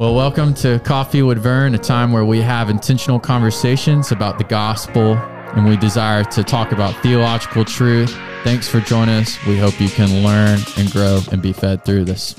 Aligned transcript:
Well, 0.00 0.14
welcome 0.14 0.54
to 0.54 0.78
Coffee 0.78 1.20
with 1.20 1.36
Vern, 1.42 1.74
a 1.74 1.78
time 1.78 2.10
where 2.10 2.24
we 2.24 2.40
have 2.40 2.70
intentional 2.70 3.20
conversations 3.20 4.12
about 4.12 4.38
the 4.38 4.44
gospel 4.44 5.12
and 5.18 5.68
we 5.68 5.76
desire 5.76 6.24
to 6.24 6.42
talk 6.42 6.72
about 6.72 6.94
theological 7.02 7.66
truth. 7.66 8.10
Thanks 8.42 8.66
for 8.66 8.80
joining 8.80 9.16
us. 9.16 9.36
We 9.44 9.58
hope 9.58 9.78
you 9.78 9.90
can 9.90 10.24
learn 10.24 10.58
and 10.78 10.90
grow 10.90 11.20
and 11.32 11.42
be 11.42 11.52
fed 11.52 11.84
through 11.84 12.06
this. 12.06 12.32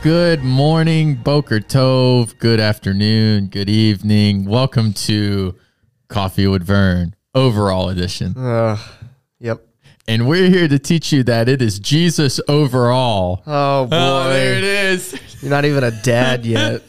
Good 0.00 0.44
morning, 0.44 1.16
Boker 1.16 1.58
Tov. 1.58 2.38
Good 2.38 2.60
afternoon, 2.60 3.48
good 3.48 3.68
evening. 3.68 4.44
Welcome 4.44 4.92
to 4.92 5.56
Coffee 6.06 6.46
with 6.46 6.62
Vern, 6.62 7.16
overall 7.34 7.88
edition. 7.88 8.38
Uh, 8.38 8.78
yep. 9.40 9.66
And 10.06 10.28
we're 10.28 10.48
here 10.48 10.68
to 10.68 10.78
teach 10.78 11.12
you 11.12 11.24
that 11.24 11.48
it 11.48 11.60
is 11.62 11.80
Jesus 11.80 12.40
overall. 12.46 13.42
Oh 13.44 13.86
boy, 13.86 13.96
Oh, 13.96 14.28
there 14.30 14.56
it 14.56 14.62
is. 14.62 15.18
you're 15.42 15.50
not 15.50 15.64
even 15.64 15.82
a 15.82 15.90
dad 15.90 16.46
yet. 16.46 16.80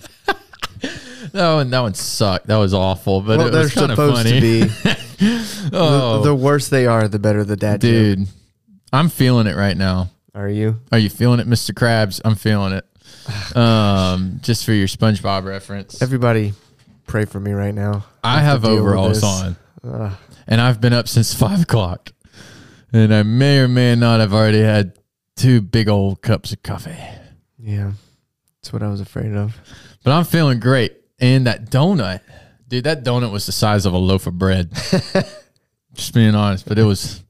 That 1.34 1.54
one, 1.56 1.70
that 1.70 1.80
one 1.82 1.94
sucked. 1.94 2.48
That 2.48 2.58
was 2.58 2.74
awful, 2.74 3.22
but 3.22 3.38
well, 3.38 3.48
it 3.48 3.54
was 3.54 3.74
kind 3.74 3.92
of 3.92 3.98
funny. 3.98 4.32
to 4.32 4.42
be. 4.42 4.62
oh, 5.74 6.18
The, 6.22 6.30
the 6.30 6.36
worse 6.36 6.70
they 6.70 6.86
are, 6.88 7.08
the 7.08 7.20
better 7.20 7.44
the 7.44 7.56
dad. 7.56 7.82
joke. 7.82 7.90
dude, 7.92 8.28
I'm 8.92 9.10
feeling 9.10 9.48
it 9.48 9.56
right 9.56 9.78
now. 9.78 10.10
are 10.34 10.50
you? 10.50 10.80
Are 10.92 10.98
you 11.00 11.10
feeling 11.10 11.40
it, 11.40 11.48
Mr. 11.48 11.72
Krabs? 11.72 12.20
I'm 12.26 12.36
feeling 12.36 12.74
it. 12.74 12.86
Um, 13.56 14.40
just 14.42 14.66
for 14.66 14.72
your 14.74 14.88
SpongeBob 14.88 15.44
reference, 15.46 16.02
Everybody, 16.02 16.54
pray 17.06 17.26
for 17.26 17.40
me 17.40 17.52
right 17.52 17.74
now. 17.76 18.06
I 18.24 18.40
have 18.42 18.62
deal 18.64 18.72
with 18.72 18.80
overalls 18.82 19.24
on, 19.24 19.56
Ugh. 19.84 20.14
and 20.48 20.60
I've 20.62 20.82
been 20.82 20.94
up 20.94 21.08
since 21.08 21.34
five 21.34 21.62
o'clock, 21.62 22.12
and 22.92 23.14
I 23.14 23.22
may 23.24 23.60
or 23.60 23.68
may 23.68 23.96
not 23.96 24.20
have 24.20 24.34
already 24.34 24.62
had 24.62 24.94
two 25.36 25.62
big 25.62 25.90
old 25.90 26.22
cups 26.22 26.54
of 26.54 26.64
coffee. 26.64 26.98
yeah, 27.60 27.92
that's 28.62 28.74
what 28.74 28.82
I 28.84 28.88
was 28.90 29.00
afraid 29.02 29.34
of. 29.36 29.56
But 30.04 30.12
I'm 30.14 30.24
feeling 30.26 30.60
great. 30.60 30.94
And 31.20 31.48
that 31.48 31.70
donut, 31.70 32.22
dude, 32.68 32.86
that 32.86 33.04
donut 33.04 33.32
was 33.32 33.46
the 33.46 33.52
size 33.52 33.86
of 33.86 33.94
a 33.94 33.98
loaf 33.98 34.28
of 34.28 34.38
bread. 34.38 34.72
Just 35.94 36.14
being 36.14 36.36
honest, 36.36 36.68
but 36.68 36.78
it 36.80 36.84
was 36.84 37.24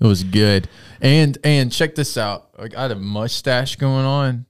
it 0.00 0.06
was 0.06 0.22
good. 0.22 0.68
And 1.00 1.38
and 1.42 1.72
check 1.72 1.94
this 1.94 2.16
out. 2.16 2.50
Like 2.58 2.76
I 2.76 2.82
had 2.82 2.90
a 2.90 2.96
mustache 2.96 3.76
going 3.76 4.04
on. 4.04 4.46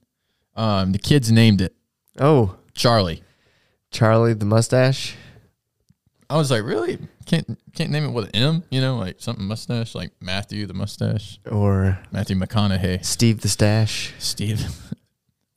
Um, 0.55 0.91
the 0.91 0.99
kids 0.99 1.31
named 1.31 1.61
it 1.61 1.75
Oh, 2.19 2.57
Charlie. 2.73 3.23
Charlie 3.91 4.33
the 4.33 4.45
mustache. 4.45 5.15
I 6.29 6.37
was 6.37 6.51
like, 6.51 6.63
really? 6.63 6.99
Can't 7.25 7.59
can't 7.73 7.91
name 7.91 8.05
it 8.05 8.11
with 8.11 8.25
an 8.25 8.35
M? 8.35 8.63
You 8.69 8.81
know, 8.81 8.97
like 8.97 9.17
something 9.19 9.45
mustache, 9.45 9.95
like 9.95 10.11
Matthew 10.19 10.65
the 10.65 10.73
mustache, 10.73 11.39
or 11.49 11.99
Matthew 12.11 12.35
McConaughey, 12.35 13.03
Steve 13.05 13.41
the 13.41 13.49
stash. 13.49 14.13
Steve. 14.19 14.65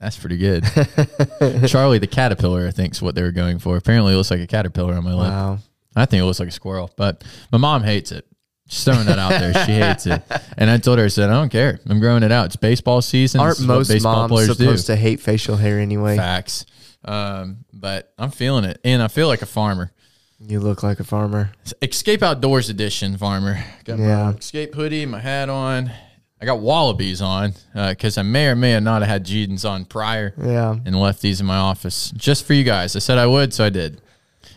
That's 0.06 0.16
pretty 0.16 0.36
good. 0.36 0.62
Charlie 1.68 1.98
the 1.98 2.06
caterpillar, 2.06 2.68
I 2.68 2.70
think, 2.70 2.92
is 2.94 3.02
what 3.02 3.16
they 3.16 3.22
were 3.22 3.32
going 3.32 3.58
for. 3.58 3.76
Apparently, 3.76 4.12
it 4.12 4.16
looks 4.16 4.30
like 4.30 4.38
a 4.38 4.46
caterpillar 4.46 4.94
on 4.94 5.02
my 5.02 5.12
lip. 5.12 5.32
Wow. 5.32 5.58
I 5.96 6.06
think 6.06 6.20
it 6.20 6.24
looks 6.26 6.38
like 6.38 6.48
a 6.48 6.52
squirrel, 6.52 6.92
but 6.96 7.24
my 7.50 7.58
mom 7.58 7.82
hates 7.82 8.12
it. 8.12 8.24
Just 8.68 8.84
throwing 8.84 9.04
that 9.06 9.18
out 9.18 9.30
there. 9.30 9.52
She 9.66 9.72
hates 9.72 10.06
it. 10.06 10.22
And 10.58 10.70
I 10.70 10.78
told 10.78 11.00
her, 11.00 11.06
I 11.06 11.08
said, 11.08 11.28
I 11.28 11.32
don't 11.32 11.48
care. 11.48 11.80
I'm 11.88 11.98
growing 11.98 12.22
it 12.22 12.30
out. 12.30 12.46
It's 12.46 12.54
baseball 12.54 13.02
season. 13.02 13.40
Aren't 13.40 13.60
most 13.62 13.88
baseball 13.88 14.14
moms 14.14 14.30
players 14.30 14.56
supposed 14.56 14.86
do. 14.86 14.92
to 14.92 14.96
hate 14.96 15.18
facial 15.18 15.56
hair 15.56 15.80
anyway? 15.80 16.16
Facts. 16.16 16.66
Um, 17.04 17.64
but 17.72 18.12
I'm 18.16 18.30
feeling 18.30 18.62
it. 18.62 18.78
And 18.84 19.02
I 19.02 19.08
feel 19.08 19.26
like 19.26 19.42
a 19.42 19.46
farmer. 19.46 19.90
You 20.38 20.60
look 20.60 20.84
like 20.84 21.00
a 21.00 21.04
farmer. 21.04 21.50
Escape 21.82 22.22
Outdoors 22.22 22.70
edition 22.70 23.16
farmer. 23.18 23.58
Got 23.84 23.98
Yeah. 23.98 24.30
my 24.30 24.38
escape 24.38 24.72
hoodie, 24.76 25.04
my 25.04 25.18
hat 25.18 25.48
on. 25.48 25.90
I 26.40 26.44
got 26.44 26.58
Wallabees 26.58 27.22
on 27.24 27.54
uh, 27.74 27.90
because 27.90 28.18
I 28.18 28.22
may 28.22 28.48
or 28.48 28.56
may 28.56 28.78
not 28.80 29.00
have 29.02 29.08
had 29.10 29.24
jeans 29.24 29.64
on 29.64 29.84
prior 29.86 30.34
Yeah. 30.42 30.76
and 30.84 30.98
left 31.00 31.22
these 31.22 31.40
in 31.40 31.46
my 31.46 31.56
office 31.56 32.10
just 32.16 32.44
for 32.44 32.52
you 32.52 32.62
guys. 32.64 32.94
I 32.94 32.98
said 32.98 33.16
I 33.18 33.26
would, 33.26 33.54
so 33.54 33.64
I 33.64 33.70
did. 33.70 34.00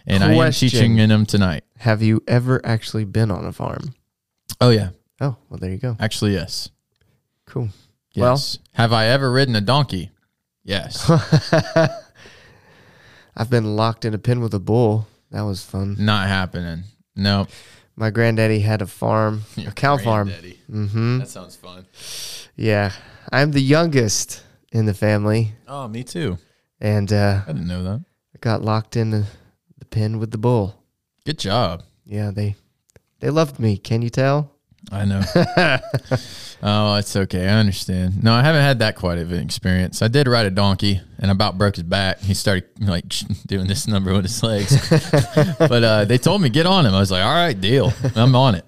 And 0.05 0.23
I 0.23 0.33
am 0.33 0.51
teaching 0.51 0.97
in 0.97 1.09
them 1.09 1.25
tonight. 1.25 1.63
Have 1.77 2.01
you 2.01 2.21
ever 2.27 2.59
actually 2.65 3.05
been 3.05 3.31
on 3.31 3.45
a 3.45 3.51
farm? 3.53 3.93
Oh, 4.59 4.71
yeah. 4.71 4.89
Oh, 5.21 5.37
well, 5.49 5.57
there 5.59 5.69
you 5.71 5.77
go. 5.77 5.95
Actually, 5.99 6.33
yes. 6.33 6.69
Cool. 7.45 7.69
Well- 8.15 8.41
have 8.73 8.91
I 8.91 9.05
ever 9.05 9.31
ridden 9.31 9.55
a 9.55 9.61
donkey? 9.61 10.09
Yes. 10.65 11.09
I've 13.35 13.49
been 13.49 13.75
locked 13.75 14.03
in 14.05 14.13
a 14.13 14.17
pen 14.17 14.41
with 14.41 14.53
a 14.53 14.59
bull. 14.59 15.07
That 15.31 15.41
was 15.41 15.63
fun. 15.63 15.95
Not 15.99 16.27
happening. 16.27 16.83
No. 17.15 17.47
My 17.99 18.11
granddaddy 18.11 18.61
had 18.61 18.81
a 18.81 18.87
farm, 18.87 19.41
a 19.67 19.71
cow 19.71 19.97
farm. 19.97 20.29
Mm-hmm. 20.29 21.19
That 21.19 21.27
sounds 21.27 21.57
fun. 21.57 21.85
Yeah, 22.55 22.93
I'm 23.29 23.51
the 23.51 23.59
youngest 23.61 24.41
in 24.71 24.85
the 24.85 24.93
family, 24.93 25.51
Oh, 25.67 25.85
me 25.89 26.03
too. 26.05 26.37
and 26.79 27.11
uh, 27.11 27.41
I 27.45 27.51
didn't 27.51 27.67
know 27.67 27.83
that. 27.83 27.99
I 28.33 28.37
got 28.39 28.61
locked 28.63 28.95
in 28.95 29.09
the, 29.09 29.25
the 29.79 29.85
pen 29.85 30.17
with 30.17 30.31
the 30.31 30.37
bull. 30.37 30.81
Good 31.25 31.39
job. 31.39 31.83
Yeah, 32.05 32.31
they 32.31 32.55
they 33.19 33.29
loved 33.31 33.59
me. 33.59 33.77
Can 33.77 34.01
you 34.01 34.09
tell? 34.09 34.55
I 34.93 35.03
know. 35.03 35.21
oh, 36.63 36.95
it's 36.95 37.15
okay. 37.15 37.47
I 37.47 37.59
understand. 37.59 38.23
No, 38.23 38.33
I 38.33 38.41
haven't 38.41 38.61
had 38.61 38.79
that 38.79 38.95
quite 38.95 39.17
of 39.17 39.31
an 39.31 39.39
experience. 39.39 40.01
I 40.01 40.07
did 40.07 40.27
ride 40.27 40.45
a 40.45 40.51
donkey 40.51 41.01
and 41.19 41.31
about 41.31 41.57
broke 41.57 41.75
his 41.75 41.83
back. 41.83 42.19
He 42.19 42.33
started 42.33 42.65
like 42.79 43.03
doing 43.47 43.67
this 43.67 43.87
number 43.87 44.13
with 44.13 44.23
his 44.23 44.41
legs. 44.43 44.89
but 45.59 45.83
uh, 45.83 46.05
they 46.05 46.17
told 46.17 46.41
me 46.41 46.49
get 46.49 46.65
on 46.65 46.85
him. 46.85 46.93
I 46.93 46.99
was 46.99 47.11
like, 47.11 47.23
all 47.23 47.33
right, 47.33 47.59
deal. 47.59 47.93
I'm 48.15 48.35
on 48.35 48.55
it. 48.55 48.65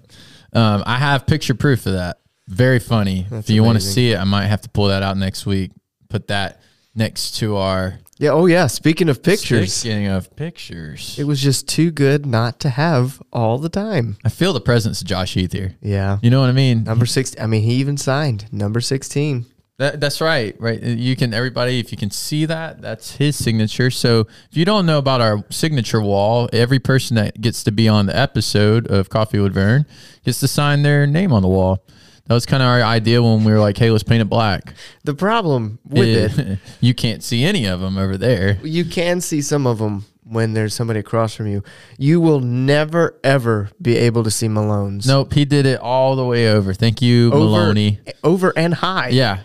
Um, 0.54 0.84
I 0.86 0.98
have 0.98 1.26
picture 1.26 1.56
proof 1.56 1.86
of 1.86 1.94
that. 1.94 2.20
Very 2.48 2.80
funny. 2.80 3.28
That's 3.30 3.50
if 3.50 3.56
you 3.56 3.64
want 3.64 3.80
to 3.80 3.84
see 3.84 4.12
it, 4.12 4.18
I 4.18 4.26
might 4.26 4.48
have 4.48 4.62
to 4.62 4.70
pull 4.70 4.88
that 4.88 5.04
out 5.04 5.16
next 5.16 5.46
week. 5.46 5.72
Put 6.10 6.28
that 6.28 6.62
next 6.94 7.38
to 7.38 7.56
our 7.56 7.98
Yeah. 8.22 8.30
Oh 8.30 8.46
yeah. 8.46 8.68
Speaking 8.68 9.10
of 9.10 9.24
pictures, 9.24 9.74
Speaking 9.74 10.06
of 10.06 10.36
pictures, 10.36 11.18
it 11.18 11.24
was 11.24 11.42
just 11.42 11.68
too 11.68 11.90
good 11.90 12.24
not 12.24 12.60
to 12.60 12.70
have 12.70 13.20
all 13.34 13.58
the 13.58 13.68
time. 13.68 14.18
I 14.24 14.30
feel 14.30 14.54
the 14.54 14.62
presence 14.62 15.02
of 15.02 15.08
Josh 15.08 15.34
Heath 15.34 15.52
here. 15.52 15.76
Yeah. 15.82 16.20
You 16.22 16.30
know 16.30 16.40
what 16.40 16.50
I 16.50 16.54
mean? 16.54 16.84
Number 16.84 17.08
six. 17.08 17.36
I 17.42 17.48
mean, 17.48 17.64
he 17.64 17.74
even 17.74 17.98
signed 17.98 18.46
number 18.54 18.80
sixteen. 18.80 19.48
That, 19.80 20.00
that's 20.00 20.22
right, 20.22 20.56
right. 20.60 20.80
You 20.80 21.16
can 21.16 21.34
everybody 21.34 21.80
if 21.80 21.92
you 21.92 21.98
can 21.98 22.12
see 22.12 22.46
that, 22.46 22.84
that's 22.84 23.16
his 23.16 23.36
signature. 23.36 23.90
So 23.90 24.28
if 24.52 24.56
you 24.56 24.66
don't 24.66 24.86
know 24.86 25.00
about 25.00 25.22
our 25.22 25.44
signature 25.50 26.00
wall, 26.00 26.48
every 26.54 26.78
person 26.78 27.16
that 27.16 27.42
gets 27.42 27.64
to 27.64 27.72
be 27.72 27.90
on 27.90 28.06
the 28.06 28.16
episode 28.16 28.86
of 28.86 29.10
Coffee 29.10 29.40
with 29.40 29.56
Vern 29.56 29.88
gets 30.24 30.40
to 30.42 30.48
sign 30.48 30.84
their 30.84 31.08
name 31.08 31.34
on 31.34 31.42
the 31.42 31.48
wall. 31.48 31.84
That 32.28 32.34
was 32.36 32.46
kind 32.46 32.64
of 32.64 32.68
our 32.68 32.82
idea 32.82 33.22
when 33.22 33.44
we 33.44 33.52
were 33.52 33.60
like, 33.60 33.78
"Hey, 33.78 33.92
let's 33.92 34.04
paint 34.04 34.22
it 34.22 34.26
black." 34.30 34.74
The 35.04 35.14
problem 35.14 35.80
with 35.84 36.40
it, 36.40 36.60
you 36.80 36.94
can't 36.94 37.24
see 37.24 37.44
any 37.44 37.66
of 37.66 37.80
them 37.82 37.98
over 37.98 38.18
there. 38.18 38.58
you 38.64 38.86
can 38.86 39.22
see 39.22 39.42
some 39.42 39.68
of 39.68 39.80
them 39.80 40.06
when 40.24 40.54
there's 40.54 40.74
somebody 40.74 41.00
across 41.00 41.36
from 41.36 41.48
you. 41.48 41.62
You 41.98 42.22
will 42.22 42.40
never 42.40 43.20
ever 43.24 43.70
be 43.82 43.98
able 43.98 44.24
to 44.24 44.32
see 44.32 44.48
Malone's. 44.48 45.06
Nope, 45.08 45.34
he 45.34 45.44
did 45.46 45.66
it 45.66 45.80
all 45.80 46.16
the 46.16 46.26
way 46.26 46.50
over. 46.50 46.74
Thank 46.74 47.02
you, 47.02 47.28
over, 47.34 47.40
Maloney. 47.40 48.00
over 48.24 48.54
and 48.56 48.74
high. 48.74 49.10
Yeah. 49.10 49.40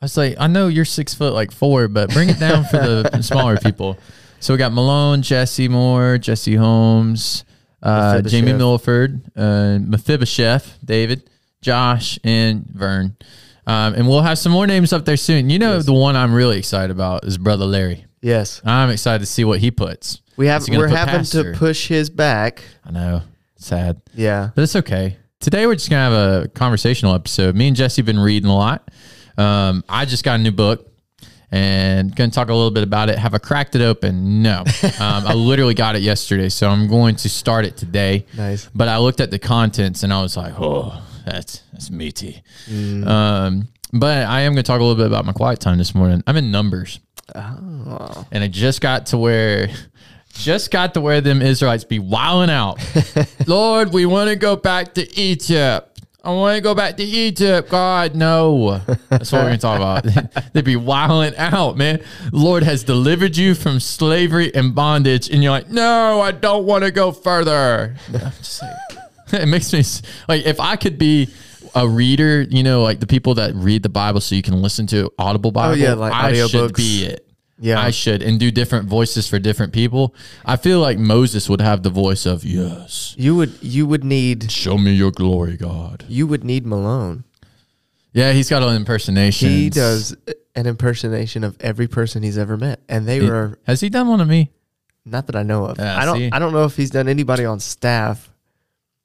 I 0.00 0.04
was 0.04 0.16
like, 0.16 0.34
I 0.38 0.48
know 0.48 0.66
you're 0.66 0.84
six 0.84 1.14
foot 1.14 1.32
like 1.32 1.52
four, 1.52 1.86
but 1.88 2.10
bring 2.12 2.28
it 2.28 2.38
down 2.40 2.64
for 2.64 2.76
the 2.78 3.22
smaller 3.22 3.56
people. 3.56 3.98
So 4.40 4.52
we 4.52 4.58
got 4.58 4.72
Malone, 4.72 5.22
Jesse 5.22 5.68
Moore, 5.68 6.18
Jesse 6.18 6.56
Holmes, 6.56 7.44
uh, 7.82 8.20
Jamie 8.22 8.52
Milford, 8.52 9.22
uh, 9.36 9.78
Mephibosheth, 9.80 10.78
David, 10.84 11.30
Josh, 11.62 12.18
and 12.22 12.66
Vern. 12.66 13.16
Um, 13.66 13.94
and 13.94 14.08
we'll 14.08 14.22
have 14.22 14.38
some 14.38 14.52
more 14.52 14.66
names 14.66 14.92
up 14.92 15.04
there 15.04 15.16
soon. 15.16 15.48
You 15.48 15.58
know, 15.58 15.80
the 15.80 15.92
one 15.92 16.16
I'm 16.16 16.34
really 16.34 16.58
excited 16.58 16.90
about 16.90 17.24
is 17.24 17.38
Brother 17.38 17.64
Larry. 17.64 18.04
Yes. 18.20 18.60
I'm 18.64 18.90
excited 18.90 19.20
to 19.20 19.26
see 19.26 19.44
what 19.44 19.60
he 19.60 19.70
puts. 19.70 20.20
We 20.36 20.46
have 20.48 20.62
Is 20.62 20.66
he 20.66 20.72
gonna 20.72 20.84
we're 20.84 20.88
put 20.88 20.98
having 20.98 21.14
pastor? 21.16 21.52
to 21.52 21.58
push 21.58 21.86
his 21.88 22.10
back. 22.10 22.62
I 22.84 22.90
know, 22.90 23.22
sad. 23.56 24.00
Yeah. 24.14 24.50
but 24.54 24.62
it's 24.62 24.76
okay. 24.76 25.16
Today 25.40 25.66
we're 25.66 25.74
just 25.74 25.90
gonna 25.90 26.02
have 26.16 26.44
a 26.44 26.48
conversational 26.48 27.14
episode. 27.14 27.54
Me 27.54 27.68
and 27.68 27.76
Jesse 27.76 28.00
have 28.00 28.06
been 28.06 28.18
reading 28.18 28.48
a 28.48 28.54
lot. 28.54 28.90
Um, 29.36 29.84
I 29.88 30.04
just 30.04 30.24
got 30.24 30.40
a 30.40 30.42
new 30.42 30.50
book 30.52 30.88
and 31.50 32.14
gonna 32.16 32.30
talk 32.30 32.48
a 32.48 32.54
little 32.54 32.70
bit 32.70 32.82
about 32.82 33.10
it. 33.10 33.18
Have 33.18 33.34
I 33.34 33.38
cracked 33.38 33.74
it 33.74 33.82
open? 33.82 34.42
No. 34.42 34.60
um, 34.82 35.26
I 35.26 35.34
literally 35.34 35.74
got 35.74 35.96
it 35.96 36.02
yesterday, 36.02 36.48
so 36.48 36.68
I'm 36.68 36.88
going 36.88 37.16
to 37.16 37.28
start 37.28 37.64
it 37.66 37.76
today. 37.76 38.26
Nice. 38.36 38.68
But 38.74 38.88
I 38.88 38.98
looked 38.98 39.20
at 39.20 39.30
the 39.30 39.38
contents 39.38 40.02
and 40.02 40.12
I 40.12 40.22
was 40.22 40.36
like, 40.36 40.54
oh, 40.58 41.00
that's 41.24 41.62
that's 41.72 41.90
meaty. 41.90 42.42
Um, 42.68 43.68
but 43.92 44.26
I 44.26 44.40
am 44.42 44.52
gonna 44.52 44.62
talk 44.62 44.80
a 44.80 44.82
little 44.82 44.96
bit 44.96 45.06
about 45.06 45.24
my 45.24 45.32
quiet 45.32 45.60
time 45.60 45.78
this 45.78 45.94
morning. 45.94 46.22
I'm 46.26 46.36
in 46.36 46.50
numbers 46.50 47.00
Oh. 47.34 48.26
and 48.32 48.44
I 48.44 48.48
just 48.48 48.80
got 48.80 49.06
to 49.06 49.18
where 49.18 49.68
just 50.34 50.70
got 50.70 50.94
to 50.94 51.00
where 51.00 51.20
them 51.20 51.40
Israelites 51.42 51.84
be 51.84 51.98
wilding 51.98 52.50
out. 52.50 52.78
Lord, 53.46 53.92
we 53.92 54.06
want 54.06 54.28
to 54.30 54.36
go 54.36 54.56
back 54.56 54.94
to 54.94 55.18
Egypt. 55.18 55.88
I 56.24 56.30
want 56.30 56.54
to 56.56 56.60
go 56.60 56.74
back 56.74 56.96
to 56.98 57.02
Egypt. 57.02 57.68
God, 57.68 58.14
no. 58.14 58.80
That's 59.08 59.32
what 59.32 59.40
we're 59.40 59.48
going 59.48 59.54
to 59.54 59.58
talk 59.58 59.76
about. 59.76 60.42
They'd 60.52 60.64
be 60.64 60.76
wilding 60.76 61.36
out, 61.36 61.76
man. 61.76 62.02
Lord 62.32 62.62
has 62.62 62.84
delivered 62.84 63.36
you 63.36 63.54
from 63.56 63.80
slavery 63.80 64.54
and 64.54 64.72
bondage. 64.74 65.28
And 65.30 65.42
you're 65.42 65.50
like, 65.52 65.68
no, 65.68 66.20
I 66.20 66.30
don't 66.32 66.64
want 66.64 66.84
to 66.84 66.92
go 66.92 67.10
further. 67.12 67.96
I'm 68.14 68.20
just 68.38 68.62
like, 68.62 68.98
it 69.42 69.46
makes 69.46 69.72
me 69.72 69.82
like, 70.28 70.44
if 70.44 70.60
I 70.60 70.76
could 70.76 70.98
be 70.98 71.28
a 71.74 71.88
reader, 71.88 72.42
you 72.42 72.62
know, 72.62 72.82
like 72.82 73.00
the 73.00 73.06
people 73.06 73.34
that 73.36 73.54
read 73.54 73.82
the 73.82 73.88
Bible 73.88 74.20
so 74.20 74.34
you 74.34 74.42
can 74.42 74.60
listen 74.60 74.86
to 74.88 75.10
Audible 75.18 75.52
Bible, 75.52 75.72
Oh, 75.72 75.74
yeah, 75.74 75.94
like 75.94 76.12
I 76.12 76.46
should 76.46 76.74
be 76.74 77.04
it. 77.04 77.26
Yeah. 77.58 77.80
I 77.80 77.92
should 77.92 78.22
and 78.22 78.40
do 78.40 78.50
different 78.50 78.88
voices 78.88 79.28
for 79.28 79.38
different 79.38 79.72
people. 79.72 80.14
I 80.44 80.56
feel 80.56 80.80
like 80.80 80.98
Moses 80.98 81.48
would 81.48 81.60
have 81.60 81.84
the 81.84 81.90
voice 81.90 82.26
of 82.26 82.44
yes. 82.44 83.14
You 83.16 83.36
would 83.36 83.56
you 83.62 83.86
would 83.86 84.02
need 84.02 84.50
Show 84.50 84.76
me 84.76 84.92
your 84.92 85.12
glory, 85.12 85.56
God. 85.56 86.04
you 86.08 86.26
would 86.26 86.42
need 86.42 86.66
Malone. 86.66 87.22
Yeah, 88.12 88.32
he's 88.32 88.50
got 88.50 88.62
an 88.62 88.74
impersonation. 88.74 89.48
He 89.48 89.70
does 89.70 90.14
an 90.56 90.66
impersonation 90.66 91.44
of 91.44 91.56
every 91.60 91.86
person 91.86 92.22
he's 92.22 92.36
ever 92.36 92.56
met, 92.56 92.80
and 92.88 93.06
they 93.06 93.20
were 93.20 93.60
Has 93.64 93.80
he 93.80 93.88
done 93.88 94.08
one 94.08 94.20
of 94.20 94.28
me 94.28 94.50
not 95.04 95.26
that 95.26 95.36
I 95.36 95.42
know 95.42 95.66
of. 95.66 95.78
Yeah, 95.78 95.98
I 95.98 96.04
don't 96.04 96.16
see? 96.16 96.30
I 96.32 96.38
don't 96.38 96.52
know 96.52 96.64
if 96.64 96.76
he's 96.76 96.90
done 96.90 97.08
anybody 97.08 97.44
on 97.44 97.60
staff. 97.60 98.31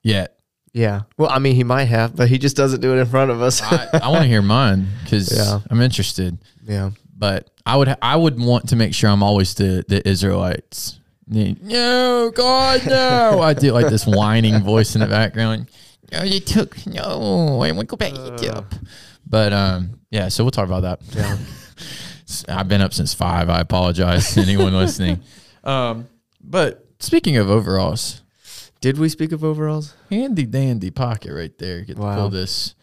Yet? 0.08 0.38
Yeah. 0.74 1.02
Well, 1.18 1.30
I 1.30 1.40
mean, 1.40 1.56
he 1.56 1.64
might 1.64 1.86
have, 1.86 2.16
but 2.16 2.28
he 2.30 2.38
just 2.38 2.56
doesn't 2.56 2.82
do 2.82 2.94
it 2.96 3.00
in 3.00 3.06
front 3.08 3.32
of 3.32 3.42
us. 3.42 3.62
I, 3.62 3.88
I 4.04 4.10
want 4.10 4.24
to 4.24 4.28
hear 4.28 4.42
mine 4.42 4.88
because 5.04 5.36
Yeah. 5.36 5.60
I'm 5.70 5.82
interested. 5.82 6.38
yeah. 6.64 6.92
But 7.20 7.50
I 7.66 7.76
would 7.78 7.96
I 8.02 8.16
would 8.16 8.40
want 8.40 8.70
to 8.70 8.76
make 8.76 8.94
sure 8.94 9.10
I'm 9.10 9.24
always 9.24 9.56
the 9.56 9.84
the 9.88 10.08
Israelites. 10.08 11.00
No, 11.30 12.32
God, 12.34 12.86
no! 12.88 13.42
I 13.42 13.54
do 13.54 13.72
like 13.74 13.88
this 13.90 14.06
whining 14.06 14.62
voice 14.64 14.96
in 14.96 15.02
the 15.02 15.08
background. 15.08 15.68
No, 16.12 16.24
you 16.24 16.40
took 16.40 16.86
no. 16.86 17.60
I 17.62 17.72
want 17.72 17.80
to 17.80 17.86
go 17.86 17.98
back 17.98 18.14
to 18.14 18.36
Egypt. 18.36 18.80
But 19.26 19.52
um, 19.52 20.00
yeah. 20.12 20.30
So 20.30 20.44
we'll 20.44 20.52
talk 20.52 20.68
about 20.68 20.84
that. 20.84 21.00
Yeah. 21.12 21.38
I've 22.60 22.68
been 22.68 22.82
up 22.82 22.94
since 22.94 23.14
five. 23.14 23.50
I 23.50 23.60
apologize 23.62 24.34
to 24.36 24.42
anyone 24.42 24.74
listening. 24.74 25.22
Um, 25.64 26.08
but 26.42 26.86
speaking 27.00 27.36
of 27.36 27.50
overalls, 27.50 28.22
Did 28.82 28.98
we 28.98 29.10
speak 29.10 29.32
of 29.32 29.44
overalls? 29.44 29.96
handy 30.10 30.46
dandy 30.46 30.92
pocket 30.92 31.34
right 31.34 31.58
there. 31.58 31.82
Get 31.82 31.96
to 31.98 32.02
Wow. 32.02 32.16
pull 32.16 32.30
this 32.30 32.76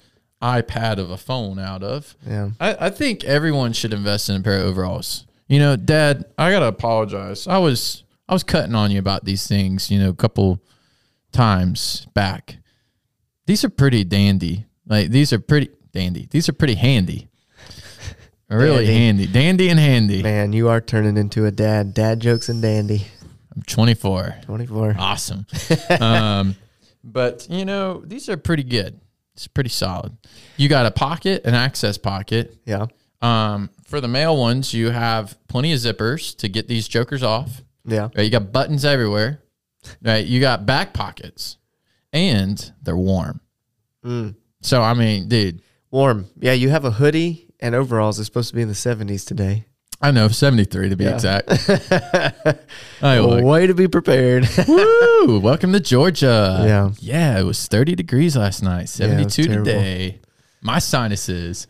iPad 0.42 0.98
of 0.98 1.10
a 1.10 1.16
phone 1.16 1.58
out 1.58 1.82
of. 1.82 2.16
Yeah. 2.26 2.50
I, 2.60 2.86
I 2.86 2.90
think 2.90 3.24
everyone 3.24 3.72
should 3.72 3.92
invest 3.94 4.28
in 4.28 4.36
a 4.36 4.40
pair 4.40 4.58
of 4.60 4.66
overalls. 4.66 5.24
You 5.48 5.58
know, 5.58 5.76
Dad, 5.76 6.24
I 6.36 6.50
gotta 6.50 6.66
apologize. 6.66 7.46
I 7.46 7.58
was 7.58 8.02
I 8.28 8.32
was 8.32 8.42
cutting 8.42 8.74
on 8.74 8.90
you 8.90 8.98
about 8.98 9.24
these 9.24 9.46
things. 9.46 9.90
You 9.90 9.98
know, 10.00 10.08
a 10.10 10.14
couple 10.14 10.60
times 11.32 12.06
back. 12.14 12.56
These 13.46 13.64
are 13.64 13.70
pretty 13.70 14.04
dandy. 14.04 14.64
Like 14.86 15.10
these 15.10 15.32
are 15.32 15.38
pretty 15.38 15.70
dandy. 15.92 16.26
These 16.30 16.48
are 16.48 16.52
pretty 16.54 16.74
handy. 16.76 17.28
Really 18.50 18.84
Dandy. 18.86 18.92
handy, 18.92 19.26
dandy 19.26 19.68
and 19.70 19.80
handy. 19.80 20.22
Man, 20.22 20.52
you 20.52 20.68
are 20.68 20.80
turning 20.80 21.16
into 21.16 21.46
a 21.46 21.50
dad. 21.50 21.94
Dad 21.94 22.20
jokes 22.20 22.48
and 22.50 22.60
dandy. 22.60 23.06
I'm 23.54 23.62
24. 23.62 24.36
24. 24.42 24.96
Awesome. 24.98 25.46
um, 26.00 26.56
but 27.02 27.46
you 27.50 27.64
know, 27.64 28.02
these 28.04 28.28
are 28.28 28.36
pretty 28.36 28.64
good. 28.64 29.00
It's 29.34 29.48
pretty 29.48 29.70
solid. 29.70 30.16
You 30.56 30.68
got 30.68 30.86
a 30.86 30.90
pocket, 30.90 31.44
an 31.44 31.54
access 31.54 31.98
pocket. 31.98 32.56
Yeah. 32.64 32.86
Um, 33.20 33.70
for 33.86 34.00
the 34.00 34.08
male 34.08 34.36
ones, 34.36 34.72
you 34.72 34.90
have 34.90 35.36
plenty 35.48 35.72
of 35.72 35.78
zippers 35.78 36.36
to 36.38 36.48
get 36.48 36.68
these 36.68 36.86
jokers 36.86 37.22
off. 37.22 37.62
Yeah. 37.84 38.08
Right, 38.14 38.24
you 38.24 38.30
got 38.30 38.52
buttons 38.52 38.84
everywhere. 38.84 39.42
Right, 40.02 40.24
you 40.24 40.40
got 40.40 40.66
back 40.66 40.92
pockets, 40.92 41.58
and 42.12 42.72
they're 42.82 42.96
warm. 42.96 43.40
Mm. 44.04 44.36
So 44.62 44.80
I 44.82 44.94
mean, 44.94 45.28
dude, 45.28 45.60
Warm. 45.94 46.26
Yeah, 46.40 46.54
you 46.54 46.70
have 46.70 46.84
a 46.84 46.90
hoodie 46.90 47.46
and 47.60 47.72
overalls. 47.72 48.18
It's 48.18 48.26
supposed 48.26 48.48
to 48.48 48.56
be 48.56 48.62
in 48.62 48.66
the 48.66 48.74
70s 48.74 49.24
today. 49.24 49.66
I 50.04 50.10
know 50.10 50.28
seventy 50.28 50.64
three 50.64 50.90
to 50.90 50.96
be 50.96 51.04
Yeah. 51.04 51.14
exact. 51.14 51.48
I 53.02 53.20
look. 53.20 53.42
Way 53.42 53.66
to 53.68 53.72
be 53.72 53.88
prepared. 53.88 54.46
Woo! 54.68 55.40
Welcome 55.40 55.72
to 55.72 55.80
Georgia. 55.80 56.62
Yeah. 56.62 56.90
Yeah, 57.00 57.40
it 57.40 57.44
was 57.44 57.66
30 57.66 57.94
degrees 57.94 58.36
last 58.36 58.62
night, 58.62 58.92
Yeah, 58.98 59.06
it 59.06 59.24
was 59.24 59.32
72 59.34 59.42
terrible. 59.44 59.64
today. 59.64 60.20
My 60.60 60.78
sinuses. 60.78 61.66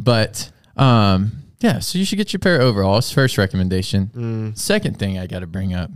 But 0.00 0.50
um, 0.76 1.44
yeah, 1.60 1.78
so 1.78 1.98
you 2.00 2.04
should 2.04 2.16
get 2.18 2.32
your 2.32 2.40
pair 2.40 2.56
of 2.56 2.62
overalls. 2.62 3.12
First 3.12 3.38
recommendation. 3.38 4.10
Mm. 4.16 4.58
Second 4.58 4.98
thing 4.98 5.16
I 5.20 5.28
got 5.28 5.40
to 5.40 5.46
bring 5.46 5.72
up. 5.72 5.92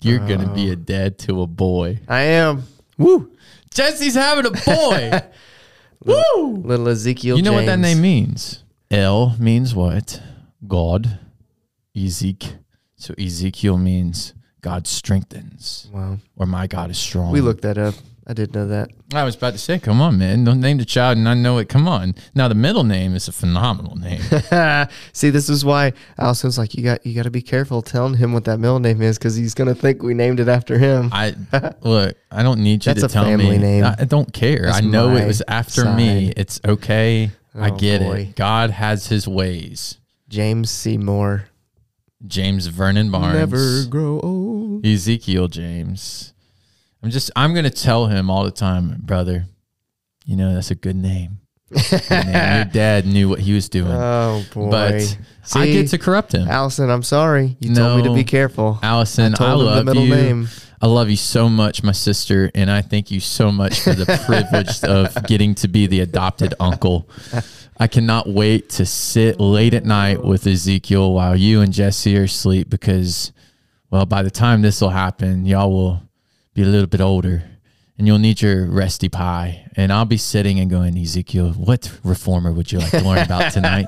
You're 0.00 0.18
going 0.18 0.40
to 0.40 0.48
be 0.48 0.70
a 0.70 0.76
dad 0.76 1.18
to 1.20 1.42
a 1.42 1.46
boy. 1.46 2.00
I 2.08 2.22
am. 2.22 2.64
Woo! 2.98 3.30
Jesse's 3.72 4.14
having 4.16 4.46
a 4.46 4.50
boy. 4.50 5.22
Woo! 6.04 6.56
Little 6.64 6.88
Ezekiel 6.88 7.36
You 7.36 7.44
know 7.44 7.52
what 7.52 7.66
that 7.66 7.78
name 7.78 8.00
means? 8.00 8.64
El 8.90 9.36
means 9.38 9.72
what? 9.72 10.20
God. 10.66 11.18
Ezek. 11.96 12.56
So 12.96 13.14
Ezekiel 13.18 13.76
means 13.78 14.34
God 14.60 14.86
strengthens, 14.86 15.88
Wow. 15.92 16.18
or 16.36 16.46
my 16.46 16.66
God 16.66 16.90
is 16.90 16.98
strong. 16.98 17.32
We 17.32 17.40
looked 17.40 17.62
that 17.62 17.76
up. 17.78 17.94
I 18.26 18.32
did 18.32 18.54
know 18.54 18.66
that. 18.68 18.88
I 19.12 19.22
was 19.24 19.36
about 19.36 19.52
to 19.52 19.58
say, 19.58 19.78
come 19.78 20.00
on, 20.00 20.16
man. 20.18 20.44
Don't 20.44 20.60
name 20.60 20.78
the 20.78 20.86
child 20.86 21.18
and 21.18 21.28
I 21.28 21.34
know 21.34 21.58
it. 21.58 21.68
Come 21.68 21.86
on. 21.86 22.14
Now 22.34 22.48
the 22.48 22.54
middle 22.54 22.82
name 22.82 23.14
is 23.14 23.28
a 23.28 23.32
phenomenal 23.32 23.96
name. 23.96 24.22
See, 25.12 25.28
this 25.28 25.50
is 25.50 25.62
why 25.62 25.92
Allison's 26.18 26.56
like, 26.56 26.74
you 26.74 26.82
got 26.82 27.04
you 27.04 27.14
got 27.14 27.24
to 27.24 27.30
be 27.30 27.42
careful 27.42 27.82
telling 27.82 28.14
him 28.14 28.32
what 28.32 28.44
that 28.46 28.58
middle 28.58 28.78
name 28.80 29.02
is 29.02 29.18
because 29.18 29.36
he's 29.36 29.52
gonna 29.52 29.74
think 29.74 30.02
we 30.02 30.14
named 30.14 30.40
it 30.40 30.48
after 30.48 30.78
him. 30.78 31.10
I 31.12 31.34
look, 31.82 32.16
I 32.30 32.42
don't 32.42 32.60
need 32.60 32.86
you 32.86 32.94
That's 32.94 33.00
to 33.00 33.06
a 33.06 33.08
tell 33.10 33.24
family 33.24 33.50
me. 33.50 33.58
name. 33.58 33.84
I, 33.84 33.94
I 33.98 34.04
don't 34.06 34.32
care. 34.32 34.62
That's 34.62 34.78
I 34.78 34.80
know 34.80 35.14
it 35.16 35.26
was 35.26 35.42
after 35.46 35.84
me. 35.94 36.32
It's 36.34 36.58
okay. 36.64 37.30
I 37.54 37.70
Oh, 37.70 37.76
get 37.76 38.00
boy. 38.00 38.28
it. 38.30 38.36
God 38.36 38.70
has 38.70 39.08
his 39.08 39.28
ways. 39.28 39.98
James 40.34 40.68
Seymour. 40.68 41.44
James 42.26 42.66
Vernon 42.66 43.08
Barnes. 43.12 43.34
Never 43.34 43.84
grow 43.88 44.18
old. 44.18 44.84
Ezekiel 44.84 45.46
James. 45.46 46.34
I'm 47.04 47.10
just 47.10 47.30
I'm 47.36 47.54
gonna 47.54 47.70
tell 47.70 48.06
him 48.06 48.28
all 48.30 48.42
the 48.42 48.50
time, 48.50 48.96
brother. 49.00 49.44
You 50.26 50.34
know 50.34 50.52
that's 50.52 50.72
a 50.72 50.74
good 50.74 50.96
name. 50.96 51.38
Good 51.70 52.10
name. 52.10 52.26
Your 52.26 52.64
dad 52.72 53.06
knew 53.06 53.28
what 53.28 53.38
he 53.38 53.52
was 53.52 53.68
doing, 53.68 53.92
Oh 53.92 54.44
boy. 54.52 54.70
but 54.70 55.18
I 55.54 55.66
get 55.66 55.88
to 55.90 55.98
corrupt 55.98 56.34
him. 56.34 56.48
Allison, 56.48 56.90
I'm 56.90 57.04
sorry. 57.04 57.56
You 57.60 57.72
told 57.72 57.98
me 57.98 58.02
to 58.08 58.14
be 58.14 58.24
careful. 58.24 58.80
Allison, 58.82 59.34
I, 59.34 59.36
told 59.36 59.60
the 59.60 59.64
love 59.66 59.84
middle 59.84 60.04
you. 60.04 60.14
name. 60.16 60.48
I 60.82 60.86
love 60.86 61.08
you 61.08 61.16
so 61.16 61.48
much, 61.48 61.82
my 61.82 61.92
sister, 61.92 62.50
and 62.54 62.70
I 62.70 62.82
thank 62.82 63.10
you 63.10 63.20
so 63.20 63.52
much 63.52 63.80
for 63.80 63.94
the 63.94 64.04
privilege 64.26 64.82
of 64.82 65.26
getting 65.26 65.54
to 65.56 65.68
be 65.68 65.86
the 65.86 66.00
adopted 66.00 66.54
uncle. 66.58 67.08
I 67.78 67.86
cannot 67.88 68.28
wait 68.28 68.70
to 68.70 68.86
sit 68.86 69.40
late 69.40 69.74
at 69.74 69.84
night 69.84 70.22
with 70.22 70.46
Ezekiel 70.46 71.12
while 71.12 71.34
you 71.36 71.60
and 71.60 71.72
Jesse 71.72 72.16
are 72.16 72.24
asleep 72.24 72.70
because, 72.70 73.32
well, 73.90 74.06
by 74.06 74.22
the 74.22 74.30
time 74.30 74.62
this 74.62 74.80
will 74.80 74.90
happen, 74.90 75.44
y'all 75.44 75.72
will 75.72 76.02
be 76.54 76.62
a 76.62 76.66
little 76.66 76.86
bit 76.86 77.00
older 77.00 77.42
and 77.98 78.06
you'll 78.06 78.18
need 78.18 78.40
your 78.40 78.66
resty 78.66 79.08
pie. 79.08 79.66
And 79.76 79.92
I'll 79.92 80.04
be 80.04 80.16
sitting 80.16 80.60
and 80.60 80.70
going, 80.70 80.96
Ezekiel, 80.96 81.50
what 81.52 81.92
reformer 82.04 82.52
would 82.52 82.70
you 82.70 82.78
like 82.78 82.90
to 82.90 83.02
learn 83.02 83.18
about 83.18 83.52
tonight? 83.52 83.86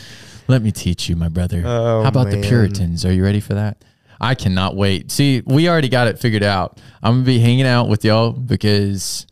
Let 0.48 0.62
me 0.62 0.72
teach 0.72 1.08
you, 1.08 1.16
my 1.16 1.28
brother. 1.28 1.62
Oh, 1.64 2.02
How 2.02 2.08
about 2.08 2.30
the. 2.30 2.40
Puritans? 2.40 3.04
Are 3.04 3.12
you 3.12 3.24
ready 3.24 3.40
for 3.40 3.54
that? 3.54 3.84
I 4.20 4.34
cannot 4.34 4.76
wait. 4.76 5.10
See, 5.10 5.42
we 5.44 5.68
already 5.68 5.88
got 5.88 6.06
it 6.08 6.18
figured 6.18 6.42
out. 6.42 6.80
I'm 7.02 7.14
gonna 7.14 7.24
be 7.24 7.38
hanging 7.38 7.66
out 7.66 7.88
with 7.88 8.04
y'all 8.04 8.32
because 8.32 9.26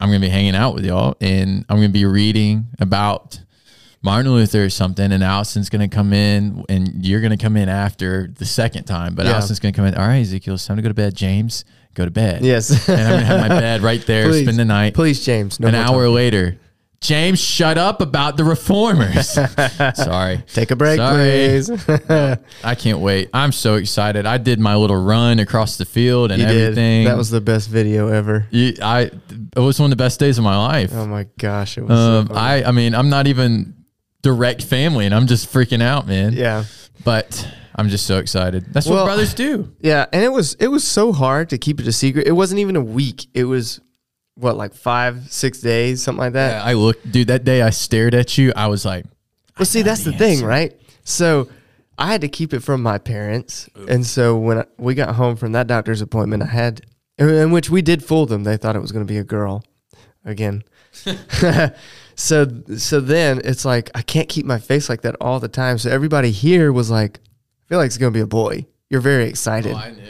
I'm 0.00 0.08
gonna 0.08 0.20
be 0.20 0.28
hanging 0.28 0.54
out 0.54 0.74
with 0.74 0.84
y'all, 0.86 1.16
and 1.20 1.64
I'm 1.68 1.76
gonna 1.76 1.88
be 1.90 2.04
reading 2.06 2.66
about 2.78 3.40
Martin 4.02 4.32
Luther 4.32 4.64
or 4.64 4.70
something. 4.70 5.12
And 5.12 5.22
Allison's 5.22 5.68
gonna 5.68 5.88
come 5.88 6.12
in, 6.12 6.64
and 6.68 7.04
you're 7.06 7.20
gonna 7.20 7.36
come 7.36 7.56
in 7.56 7.68
after 7.68 8.28
the 8.38 8.46
second 8.46 8.84
time. 8.84 9.14
But 9.14 9.26
Yeah. 9.26 9.32
Allison's 9.32 9.60
gonna 9.60 9.72
come 9.72 9.84
in. 9.86 9.94
All 9.94 10.06
right, 10.06 10.20
Ezekiel, 10.22 10.54
it's 10.54 10.66
time 10.66 10.76
to 10.76 10.82
go 10.82 10.88
to 10.88 10.94
bed. 10.94 11.14
James, 11.14 11.64
go 11.94 12.04
to 12.04 12.10
bed. 12.10 12.42
Yes. 12.42 12.88
and 12.88 13.00
I'm 13.00 13.10
gonna 13.14 13.24
have 13.26 13.40
my 13.40 13.48
bed 13.60 13.82
right 13.82 14.04
there. 14.06 14.28
Please. 14.28 14.44
Spend 14.44 14.58
the 14.58 14.64
night. 14.64 14.94
Please, 14.94 15.24
James. 15.24 15.60
No 15.60 15.68
An 15.68 15.74
hour 15.74 16.08
later, 16.08 16.56
James, 17.02 17.40
shut 17.40 17.78
up 17.78 18.02
about 18.02 18.36
the 18.36 18.44
reformers. 18.44 19.30
Sorry. 19.94 20.44
Take 20.52 20.70
a 20.70 20.76
break, 20.76 20.98
Sorry. 20.98 21.16
please. 21.16 21.70
I 22.64 22.74
can't 22.74 22.98
wait. 22.98 23.30
I'm 23.32 23.52
so 23.52 23.76
excited. 23.76 24.26
I 24.26 24.36
did 24.36 24.60
my 24.60 24.76
little 24.76 25.02
run 25.02 25.38
across 25.38 25.78
the 25.78 25.86
field 25.86 26.30
and 26.30 26.42
you 26.42 26.46
did. 26.46 26.62
everything. 26.62 27.04
That 27.06 27.16
was 27.16 27.30
the 27.30 27.40
best 27.40 27.70
video 27.70 28.08
ever. 28.08 28.46
You- 28.50 28.74
I. 28.82 29.10
It 29.56 29.58
was 29.60 29.80
one 29.80 29.86
of 29.90 29.96
the 29.96 30.02
best 30.02 30.20
days 30.20 30.36
of 30.36 30.44
my 30.44 30.56
life. 30.58 30.90
Oh 30.94 31.06
my 31.06 31.26
gosh, 31.38 31.78
it 31.78 31.82
was. 31.86 31.98
Um, 31.98 32.26
so. 32.28 32.34
I. 32.34 32.64
I 32.64 32.70
mean, 32.70 32.94
I'm 32.94 33.08
not 33.08 33.26
even 33.26 33.74
direct 34.20 34.62
family, 34.62 35.06
and 35.06 35.14
I'm 35.14 35.26
just 35.26 35.50
freaking 35.50 35.82
out, 35.82 36.06
man. 36.06 36.34
yeah. 36.34 36.64
But 37.02 37.50
I'm 37.74 37.88
just 37.88 38.06
so 38.06 38.18
excited. 38.18 38.66
That's 38.74 38.86
Well, 38.86 38.98
what 38.98 39.06
brothers 39.06 39.32
do. 39.32 39.72
Yeah, 39.80 40.04
and 40.12 40.22
it 40.22 40.30
was 40.32 40.52
it 40.60 40.68
was 40.68 40.84
so 40.86 41.12
hard 41.12 41.48
to 41.48 41.56
keep 41.58 41.80
it 41.80 41.86
a 41.88 41.92
secret. 41.92 42.26
It 42.26 42.32
wasn't 42.32 42.60
even 42.60 42.76
a 42.76 42.82
week. 42.82 43.26
It 43.32 43.44
was 43.44 43.80
what 44.40 44.56
like 44.56 44.74
five, 44.74 45.30
six 45.30 45.60
days, 45.60 46.02
something 46.02 46.20
like 46.20 46.32
that. 46.34 46.64
I 46.64 46.72
looked, 46.74 47.10
dude. 47.10 47.28
That 47.28 47.44
day 47.44 47.62
I 47.62 47.70
stared 47.70 48.14
at 48.14 48.36
you. 48.38 48.52
I 48.56 48.66
was 48.68 48.84
like, 48.84 49.04
Well, 49.58 49.66
see, 49.66 49.82
that's 49.82 50.04
the, 50.04 50.10
the 50.12 50.18
thing, 50.18 50.44
right? 50.44 50.78
So 51.04 51.48
I 51.98 52.06
had 52.06 52.22
to 52.22 52.28
keep 52.28 52.52
it 52.52 52.60
from 52.60 52.82
my 52.82 52.98
parents, 52.98 53.68
and 53.88 54.06
so 54.06 54.36
when 54.38 54.58
I, 54.58 54.64
we 54.78 54.94
got 54.94 55.14
home 55.16 55.36
from 55.36 55.52
that 55.52 55.66
doctor's 55.66 56.00
appointment, 56.00 56.42
I 56.42 56.46
had 56.46 56.82
in 57.18 57.50
which 57.50 57.68
we 57.70 57.82
did 57.82 58.02
fool 58.02 58.26
them. 58.26 58.44
They 58.44 58.56
thought 58.56 58.76
it 58.76 58.80
was 58.80 58.92
going 58.92 59.06
to 59.06 59.12
be 59.12 59.18
a 59.18 59.24
girl, 59.24 59.62
again. 60.24 60.62
so 62.14 62.46
so 62.76 63.00
then 63.00 63.40
it's 63.44 63.64
like 63.64 63.90
I 63.94 64.02
can't 64.02 64.28
keep 64.28 64.46
my 64.46 64.58
face 64.58 64.88
like 64.88 65.02
that 65.02 65.16
all 65.20 65.40
the 65.40 65.48
time. 65.48 65.78
So 65.78 65.90
everybody 65.90 66.30
here 66.30 66.72
was 66.72 66.90
like, 66.90 67.18
"I 67.18 67.68
feel 67.68 67.78
like 67.78 67.86
it's 67.86 67.98
going 67.98 68.12
to 68.12 68.16
be 68.16 68.22
a 68.22 68.26
boy." 68.26 68.66
You're 68.88 69.00
very 69.00 69.28
excited, 69.28 69.72
oh, 69.72 69.76
I 69.76 69.92
knew. 69.92 70.02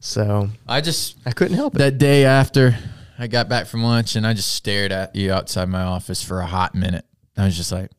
so 0.00 0.48
I 0.66 0.80
just 0.80 1.16
I 1.26 1.32
couldn't 1.32 1.56
help 1.56 1.74
it. 1.74 1.78
that 1.78 1.98
day 1.98 2.24
after 2.24 2.76
I 3.22 3.28
got 3.28 3.48
back 3.48 3.66
from 3.66 3.84
lunch, 3.84 4.16
and 4.16 4.26
I 4.26 4.34
just 4.34 4.52
stared 4.52 4.90
at 4.90 5.14
you 5.14 5.32
outside 5.32 5.68
my 5.68 5.82
office 5.82 6.22
for 6.22 6.40
a 6.40 6.46
hot 6.46 6.74
minute. 6.74 7.04
I 7.36 7.44
was 7.44 7.56
just 7.56 7.70
like. 7.70 7.90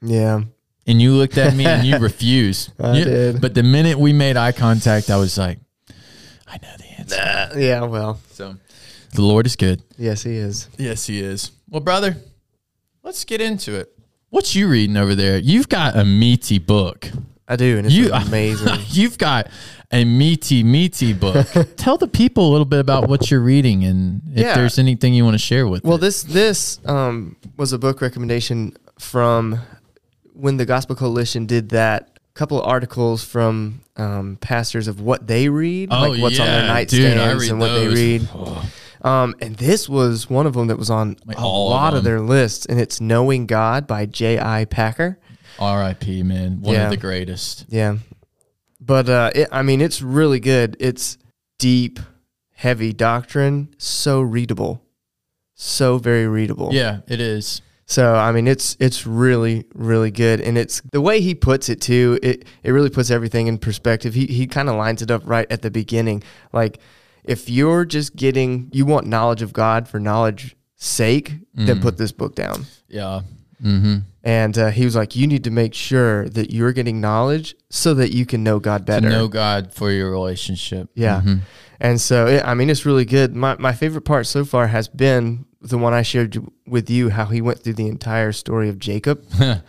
yeah, 0.00 0.42
and 0.86 1.02
you 1.02 1.12
looked 1.14 1.36
at 1.36 1.54
me 1.54 1.66
and 1.66 1.84
you 1.86 1.98
refused. 2.10 2.70
I 2.78 2.98
You- 2.98 3.04
did. 3.04 3.40
But 3.40 3.54
the 3.54 3.62
minute 3.64 3.98
we 3.98 4.12
made 4.12 4.36
eye 4.36 4.52
contact, 4.52 5.10
I 5.10 5.16
was 5.16 5.36
like, 5.36 5.58
I 6.46 6.58
know 6.62 6.68
the 6.78 6.84
answer. 7.00 7.60
yeah, 7.60 7.82
well, 7.82 8.20
So 8.32 8.54
the 9.14 9.22
Lord 9.22 9.46
is 9.46 9.56
good. 9.56 9.82
yes, 9.98 10.22
he 10.22 10.36
is. 10.36 10.68
Yes, 10.78 11.06
he 11.06 11.20
is. 11.20 11.50
Well, 11.68 11.80
brother, 11.80 12.16
let's 13.02 13.24
get 13.24 13.40
into 13.40 13.74
it. 13.74 13.92
What's 14.30 14.54
you 14.54 14.68
reading 14.68 14.96
over 14.96 15.14
there? 15.14 15.38
You've 15.38 15.68
got 15.68 15.96
a 15.96 16.04
meaty 16.04 16.58
book. 16.58 17.10
I 17.48 17.56
do, 17.56 17.78
and 17.78 17.86
it's 17.86 17.94
You 17.94 18.12
amazing. 18.12 18.78
You've 18.88 19.18
got 19.18 19.48
a 19.90 20.04
meaty, 20.04 20.62
meaty 20.62 21.12
book. 21.12 21.46
Tell 21.76 21.96
the 21.98 22.08
people 22.08 22.48
a 22.48 22.50
little 22.50 22.66
bit 22.66 22.78
about 22.80 23.08
what 23.08 23.30
you're 23.30 23.40
reading 23.40 23.84
and 23.84 24.20
if 24.32 24.40
Yeah. 24.40 24.54
there's 24.54 24.78
anything 24.78 25.14
you 25.14 25.24
want 25.24 25.34
to 25.34 25.38
share 25.38 25.66
with. 25.66 25.84
Well, 25.84 25.96
it. 25.96 26.00
this 26.00 26.22
this 26.24 26.78
um, 26.84 27.36
was 27.56 27.72
a 27.72 27.78
book 27.78 28.00
recommendation 28.02 28.76
from 28.98 29.60
when 30.34 30.56
the 30.56 30.66
Gospel 30.66 30.94
Coalition 30.96 31.46
did 31.46 31.70
that 31.70 32.18
couple 32.34 32.60
of 32.60 32.68
articles 32.68 33.24
from 33.24 33.80
um, 33.96 34.36
pastors 34.40 34.86
of 34.86 35.00
what 35.00 35.26
they 35.26 35.48
read, 35.48 35.88
Oh, 35.90 36.08
like 36.10 36.20
what's 36.22 36.38
on 36.38 36.46
their 36.46 36.64
yeah, 36.66 36.84
dude, 36.84 37.16
I 37.18 37.34
nightstands 37.34 37.50
and 37.50 37.58
what 37.58 37.68
they 37.72 37.88
read. 37.88 38.28
Oh. 38.32 38.70
Um, 39.02 39.34
and 39.40 39.56
this 39.56 39.88
was 39.88 40.28
one 40.30 40.46
of 40.46 40.52
them 40.54 40.68
that 40.68 40.76
was 40.78 40.90
on 40.90 41.16
Like 41.24 41.36
a 41.38 41.40
all 41.40 41.68
of 41.68 41.70
lot 41.72 41.94
of, 41.94 42.04
their 42.04 42.20
lists, 42.20 42.66
and 42.66 42.78
it's 42.80 43.00
"Knowing 43.00 43.46
God" 43.46 43.86
by 43.88 44.06
J.I. 44.06 44.66
Packer. 44.66 45.18
R.I.P. 45.58 46.22
Man, 46.22 46.60
one 46.60 46.74
Yeah. 46.74 46.84
of 46.84 46.90
the 46.90 46.96
greatest. 46.96 47.64
Yeah, 47.68 47.96
but 48.88 49.08
uh, 49.08 49.30
it, 49.34 49.48
I 49.52 49.62
mean, 49.62 49.80
it's 49.80 50.02
really 50.02 50.40
good. 50.40 50.76
It's 50.80 51.16
deep, 51.58 52.00
heavy 52.54 52.92
doctrine, 52.92 53.68
so 53.78 54.20
readable, 54.20 54.82
so 55.54 55.98
very 55.98 56.26
readable. 56.26 56.70
Yeah, 56.72 57.00
it 57.06 57.20
is. 57.20 57.62
So 57.86 58.14
I 58.14 58.32
mean, 58.32 58.46
it's 58.48 58.76
it's 58.80 59.06
really 59.06 59.64
really 59.74 60.10
good, 60.10 60.40
and 60.40 60.58
it's 60.58 60.82
the 60.92 61.00
way 61.00 61.20
he 61.20 61.34
puts 61.34 61.68
it 61.68 61.80
too. 61.80 62.18
It 62.22 62.44
it 62.62 62.72
really 62.72 62.90
puts 62.90 63.10
everything 63.10 63.46
in 63.46 63.58
perspective. 63.58 64.12
He 64.14 64.26
he 64.26 64.46
kind 64.46 64.68
of 64.68 64.74
lines 64.76 65.00
it 65.02 65.10
up 65.10 65.22
right 65.24 65.46
at 65.50 65.62
the 65.62 65.70
beginning. 65.70 66.22
Like 66.52 66.80
if 67.24 67.48
you're 67.48 67.84
just 67.86 68.14
getting 68.16 68.68
you 68.72 68.84
want 68.84 69.06
knowledge 69.06 69.40
of 69.42 69.52
God 69.54 69.88
for 69.88 69.98
knowledge 70.00 70.54
sake, 70.76 71.32
then 71.54 71.78
Mm. 71.78 71.82
put 71.82 71.96
this 71.96 72.12
book 72.12 72.34
down. 72.34 72.66
Yeah. 72.88 73.22
Mm-hmm. 73.64 73.96
And 74.28 74.58
uh, 74.58 74.68
he 74.70 74.84
was 74.84 74.94
like, 74.94 75.16
you 75.16 75.26
need 75.26 75.44
to 75.44 75.50
make 75.50 75.72
sure 75.72 76.28
that 76.28 76.50
you're 76.52 76.72
getting 76.74 77.00
knowledge 77.00 77.54
so 77.70 77.94
that 77.94 78.12
you 78.12 78.26
can 78.26 78.44
know 78.44 78.58
God 78.60 78.84
better. 78.84 79.08
To 79.08 79.14
know 79.16 79.26
God 79.28 79.72
for 79.72 79.90
your 79.90 80.10
relationship. 80.10 80.90
Yeah. 80.94 81.22
Mhm. 81.24 81.40
And 81.80 81.98
so, 82.00 82.26
it, 82.26 82.42
I 82.44 82.52
mean, 82.54 82.68
it's 82.68 82.84
really 82.84 83.06
good. 83.06 83.34
My, 83.34 83.56
my 83.58 83.72
favorite 83.72 84.02
part 84.02 84.26
so 84.26 84.44
far 84.44 84.66
has 84.66 84.86
been 84.86 85.46
the 85.62 85.78
one 85.78 85.94
I 85.94 86.02
shared 86.02 86.36
with 86.66 86.90
you, 86.90 87.08
how 87.08 87.24
he 87.26 87.40
went 87.40 87.60
through 87.60 87.74
the 87.74 87.88
entire 87.88 88.32
story 88.32 88.68
of 88.68 88.78
Jacob. 88.78 89.24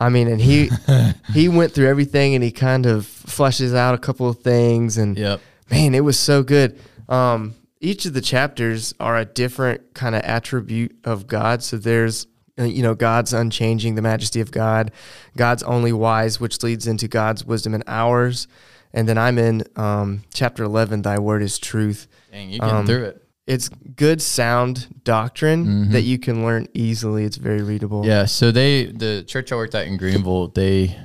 I 0.00 0.08
mean, 0.08 0.28
and 0.28 0.40
he 0.40 0.70
he 1.32 1.48
went 1.48 1.72
through 1.72 1.88
everything 1.88 2.34
and 2.34 2.42
he 2.44 2.50
kind 2.50 2.84
of 2.86 3.04
fleshes 3.06 3.74
out 3.74 3.94
a 3.94 3.98
couple 3.98 4.28
of 4.28 4.40
things. 4.40 4.98
And 4.98 5.16
Yep. 5.18 5.40
man, 5.70 5.94
it 5.94 6.04
was 6.04 6.18
so 6.18 6.42
good. 6.42 6.78
Um, 7.08 7.54
each 7.80 8.04
of 8.06 8.12
the 8.12 8.20
chapters 8.20 8.92
are 9.00 9.16
a 9.16 9.24
different 9.24 9.94
kind 9.94 10.14
of 10.14 10.20
attribute 10.22 10.96
of 11.04 11.26
God. 11.26 11.62
So 11.62 11.76
there's, 11.78 12.26
you 12.64 12.82
know, 12.82 12.94
God's 12.94 13.32
unchanging, 13.32 13.94
the 13.94 14.02
majesty 14.02 14.40
of 14.40 14.50
God, 14.50 14.90
God's 15.36 15.62
only 15.62 15.92
wise, 15.92 16.40
which 16.40 16.62
leads 16.62 16.86
into 16.86 17.08
God's 17.08 17.44
wisdom 17.44 17.74
and 17.74 17.84
ours. 17.86 18.46
And 18.92 19.08
then 19.08 19.16
I'm 19.18 19.38
in 19.38 19.62
um, 19.76 20.22
chapter 20.34 20.64
11, 20.64 21.02
Thy 21.02 21.18
word 21.18 21.42
is 21.42 21.58
truth. 21.58 22.08
Dang, 22.32 22.50
you 22.50 22.58
getting 22.58 22.74
Um, 22.74 22.86
through 22.86 23.04
it. 23.04 23.22
It's 23.46 23.68
good, 23.96 24.20
sound 24.22 24.88
doctrine 25.04 25.66
Mhm. 25.66 25.92
that 25.92 26.02
you 26.02 26.18
can 26.18 26.44
learn 26.44 26.66
easily. 26.74 27.24
It's 27.24 27.36
very 27.36 27.62
readable. 27.62 28.04
Yeah. 28.06 28.26
So 28.26 28.52
they, 28.52 28.86
the 28.86 29.24
church 29.26 29.50
I 29.52 29.56
worked 29.56 29.74
at 29.74 29.86
in 29.86 29.96
Greenville, 29.96 30.48
they, 30.48 30.96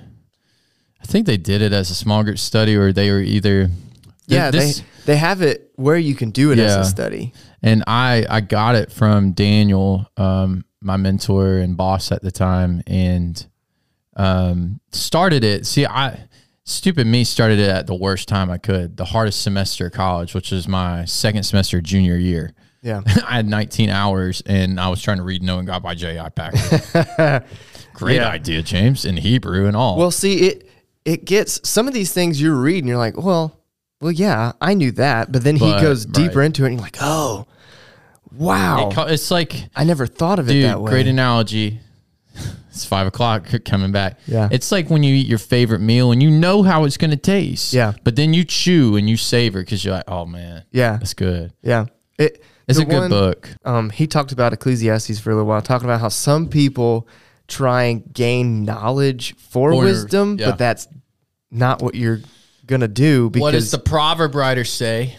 I 1.01 1.05
think 1.05 1.25
they 1.25 1.37
did 1.37 1.61
it 1.61 1.73
as 1.73 1.89
a 1.89 1.95
small 1.95 2.23
group 2.23 2.39
study, 2.39 2.75
or 2.75 2.91
they 2.91 3.09
were 3.11 3.19
either. 3.21 3.69
Yeah, 4.27 4.51
this- 4.51 4.79
they, 4.79 4.85
they 5.05 5.15
have 5.17 5.41
it 5.41 5.71
where 5.75 5.97
you 5.97 6.15
can 6.15 6.31
do 6.31 6.51
it 6.51 6.59
as 6.59 6.75
a 6.75 6.85
study. 6.85 7.33
and 7.61 7.83
I 7.87 8.25
I 8.29 8.41
got 8.41 8.75
it 8.75 8.91
from 8.91 9.31
Daniel, 9.33 10.07
um, 10.17 10.65
my 10.85 10.97
mentor 10.97 11.57
and 11.57 11.75
boss 11.75 12.11
at 12.11 12.21
the 12.21 12.31
time, 12.31 12.81
and 12.87 13.45
um, 14.15 14.79
started 14.91 15.43
it. 15.43 15.65
See, 15.65 15.85
I 15.85 16.27
stupid 16.63 17.07
me 17.07 17.23
started 17.23 17.59
it 17.59 17.69
at 17.69 17.87
the 17.87 17.95
worst 17.95 18.27
time 18.27 18.49
I 18.49 18.57
could, 18.57 18.97
the 18.97 19.05
hardest 19.05 19.41
semester 19.41 19.87
of 19.87 19.93
college, 19.93 20.33
which 20.33 20.51
was 20.51 20.67
my 20.67 21.05
second 21.05 21.43
semester 21.43 21.81
junior 21.81 22.15
year. 22.15 22.53
Yeah. 22.81 23.01
I 23.27 23.37
had 23.37 23.47
19 23.47 23.89
hours, 23.89 24.41
and 24.45 24.79
I 24.79 24.89
was 24.89 25.01
trying 25.01 25.17
to 25.17 25.23
read 25.23 25.41
"No 25.41 25.55
"Knowing 25.55 25.65
God" 25.65 25.81
by 25.83 25.95
J.I. 25.95 26.29
Packer. 26.29 27.45
Great 27.93 28.17
Yeah. 28.17 28.29
idea, 28.29 28.61
James, 28.61 29.05
in 29.05 29.17
Hebrew 29.17 29.67
and 29.67 29.75
all. 29.75 29.97
Well, 29.97 30.11
see, 30.11 30.47
it 30.47 30.69
it 31.03 31.25
gets 31.25 31.67
some 31.67 31.87
of 31.87 31.93
these 31.93 32.11
things 32.11 32.41
you're 32.41 32.55
reading, 32.55 32.87
you're 32.87 32.97
like, 32.97 33.15
well, 33.17 33.59
well, 34.01 34.11
yeah, 34.11 34.53
I 34.59 34.73
knew 34.73 34.91
that, 34.93 35.31
but 35.31 35.43
then 35.43 35.55
he 35.55 35.71
goes 35.79 36.05
deeper 36.05 36.39
right. 36.39 36.45
into 36.45 36.63
it, 36.63 36.67
and 36.67 36.75
you're 36.75 36.83
like, 36.83 36.97
oh, 36.99 37.47
wow, 38.37 38.89
It 38.89 38.93
co- 38.95 39.03
it's 39.07 39.31
like 39.31 39.67
I 39.75 39.83
never 39.83 40.05
thought 40.07 40.39
of 40.39 40.49
it 40.49 40.53
Dude, 40.53 40.65
that 40.65 40.81
way. 40.81 40.91
great 40.91 41.07
analogy. 41.07 41.79
It's 42.69 42.83
five 42.83 43.07
o'clock 43.07 43.47
coming 43.63 43.93
back. 43.93 44.19
Yeah. 44.27 44.49
It's 44.51 44.69
like 44.69 44.89
when 44.89 45.01
you 45.01 45.15
eat 45.15 45.27
your 45.27 45.37
favorite 45.39 45.79
meal 45.79 46.11
and 46.11 46.21
you 46.21 46.29
know 46.29 46.61
how 46.61 46.83
it's 46.83 46.97
going 46.97 47.11
to 47.11 47.15
taste. 47.15 47.71
Yeah. 47.71 47.93
But 48.03 48.17
then 48.17 48.33
you 48.33 48.43
chew 48.43 48.97
and 48.97 49.09
you 49.09 49.15
savor 49.15 49.61
because 49.61 49.85
you're 49.85 49.93
like, 49.93 50.03
oh 50.09 50.25
man, 50.25 50.65
yeah, 50.71 50.97
that's 50.97 51.13
good. 51.13 51.53
yeah. 51.61 51.85
It 52.19 52.43
It's 52.67 52.77
a 52.77 52.83
good 52.83 52.99
one- 52.99 53.09
book. 53.09 53.49
Um, 53.63 53.91
he 53.91 54.07
talked 54.07 54.33
about 54.33 54.51
Ecclesiastes 54.51 55.17
for 55.21 55.29
a 55.31 55.35
little 55.35 55.47
while, 55.47 55.61
talking 55.61 55.85
about 55.87 56.01
how 56.01 56.09
some 56.09 56.49
people 56.49 57.07
try 57.47 57.83
and 57.83 58.13
gain 58.13 58.65
knowledge 58.65 59.37
for 59.37 59.71
For- 59.71 59.79
wisdom, 59.81 60.35
yeah. 60.37 60.49
but 60.49 60.57
that's 60.57 60.89
not 61.51 61.81
what 61.81 61.95
you're 61.95 62.19
gonna 62.65 62.89
do 62.89 63.29
because 63.29 63.41
What 63.41 63.51
does 63.51 63.71
the 63.71 63.79
proverb 63.79 64.35
writer 64.35 64.65
say? 64.65 65.15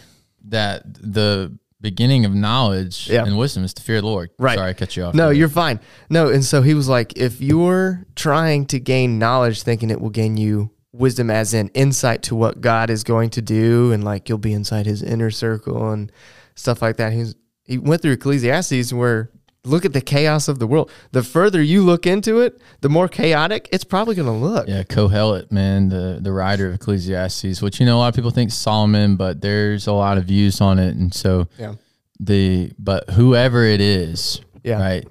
That 0.49 0.83
the 0.93 1.57
beginning 1.81 2.25
of 2.25 2.33
knowledge 2.33 3.09
Yeah. 3.09 3.23
and 3.25 3.37
wisdom 3.37 3.63
is 3.63 3.73
to 3.75 3.83
fear 3.83 4.01
the 4.01 4.07
Lord. 4.07 4.29
Right. 4.39 4.57
Sorry, 4.57 4.69
I 4.69 4.73
cut 4.73 4.95
you 4.97 5.03
off. 5.03 5.13
No, 5.13 5.29
you're 5.29 5.49
fine. 5.49 5.79
No, 6.09 6.29
and 6.29 6.43
so 6.43 6.61
he 6.61 6.73
was 6.73 6.87
like, 6.89 7.17
if 7.17 7.39
you're 7.41 8.05
trying 8.15 8.65
to 8.67 8.79
gain 8.79 9.19
knowledge, 9.19 9.61
thinking 9.63 9.89
it 9.89 10.01
will 10.01 10.09
gain 10.09 10.37
you 10.37 10.71
wisdom, 10.91 11.29
as 11.29 11.53
in 11.53 11.67
insight 11.69 12.23
to 12.23 12.35
what 12.35 12.61
God 12.61 12.89
is 12.89 13.03
going 13.03 13.29
to 13.31 13.41
do, 13.41 13.91
and 13.91 14.03
like 14.03 14.27
you'll 14.29 14.37
be 14.39 14.53
inside 14.53 14.85
His 14.87 15.03
inner 15.03 15.29
circle 15.29 15.91
and 15.91 16.11
stuff 16.55 16.81
like 16.81 16.97
that. 16.97 17.13
He's 17.13 17.35
he 17.63 17.77
went 17.77 18.01
through 18.01 18.13
Ecclesiastes 18.13 18.91
where 18.93 19.29
look 19.67 19.85
at 19.85 19.93
the 19.93 20.01
chaos 20.01 20.47
of 20.47 20.59
the 20.59 20.67
world. 20.67 20.89
The 21.11 21.23
further 21.23 21.61
you 21.61 21.83
look 21.83 22.05
into 22.07 22.39
it, 22.41 22.61
the 22.81 22.89
more 22.89 23.07
chaotic 23.07 23.67
it's 23.71 23.83
probably 23.83 24.15
going 24.15 24.27
to 24.27 24.31
look. 24.33 24.67
Yeah, 24.67 24.83
Kohelet, 24.83 25.51
man, 25.51 25.89
the 25.89 26.19
the 26.21 26.31
writer 26.31 26.67
of 26.67 26.75
Ecclesiastes, 26.75 27.61
which 27.61 27.79
you 27.79 27.85
know 27.85 27.97
a 27.97 27.99
lot 27.99 28.09
of 28.09 28.15
people 28.15 28.31
think 28.31 28.51
Solomon, 28.51 29.15
but 29.15 29.41
there's 29.41 29.87
a 29.87 29.93
lot 29.93 30.17
of 30.17 30.25
views 30.25 30.61
on 30.61 30.79
it, 30.79 30.95
and 30.95 31.13
so 31.13 31.47
Yeah. 31.59 31.73
the 32.19 32.71
but 32.79 33.09
whoever 33.11 33.63
it 33.63 33.81
is, 33.81 34.41
Yeah. 34.63 34.79
right 34.79 35.07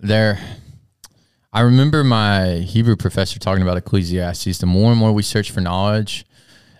there. 0.00 0.38
I 1.52 1.60
remember 1.62 2.04
my 2.04 2.56
Hebrew 2.56 2.94
professor 2.94 3.38
talking 3.38 3.62
about 3.62 3.78
Ecclesiastes. 3.78 4.58
The 4.58 4.66
more 4.66 4.90
and 4.90 5.00
more 5.00 5.12
we 5.12 5.22
search 5.22 5.50
for 5.50 5.60
knowledge, 5.62 6.26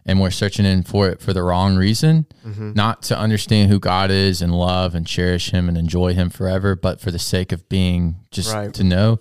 and 0.08 0.18
we're 0.20 0.30
searching 0.32 0.64
in 0.66 0.82
for 0.82 1.08
it 1.08 1.20
for 1.20 1.32
the 1.32 1.42
wrong 1.42 1.76
reason, 1.76 2.26
Mm-hmm. 2.44 2.72
not 2.74 3.02
to 3.04 3.18
understand 3.18 3.70
who 3.70 3.78
God 3.78 4.10
is 4.10 4.42
and 4.42 4.52
love 4.52 4.94
and 4.96 5.06
cherish 5.06 5.50
Him 5.50 5.68
and 5.68 5.76
enjoy 5.78 6.14
Him 6.14 6.30
forever, 6.30 6.74
but 6.74 7.00
for 7.00 7.10
the 7.12 7.18
sake 7.18 7.52
of 7.52 7.68
being 7.68 8.16
just 8.32 8.52
Right. 8.54 8.72
to 8.74 8.82
know, 8.84 9.20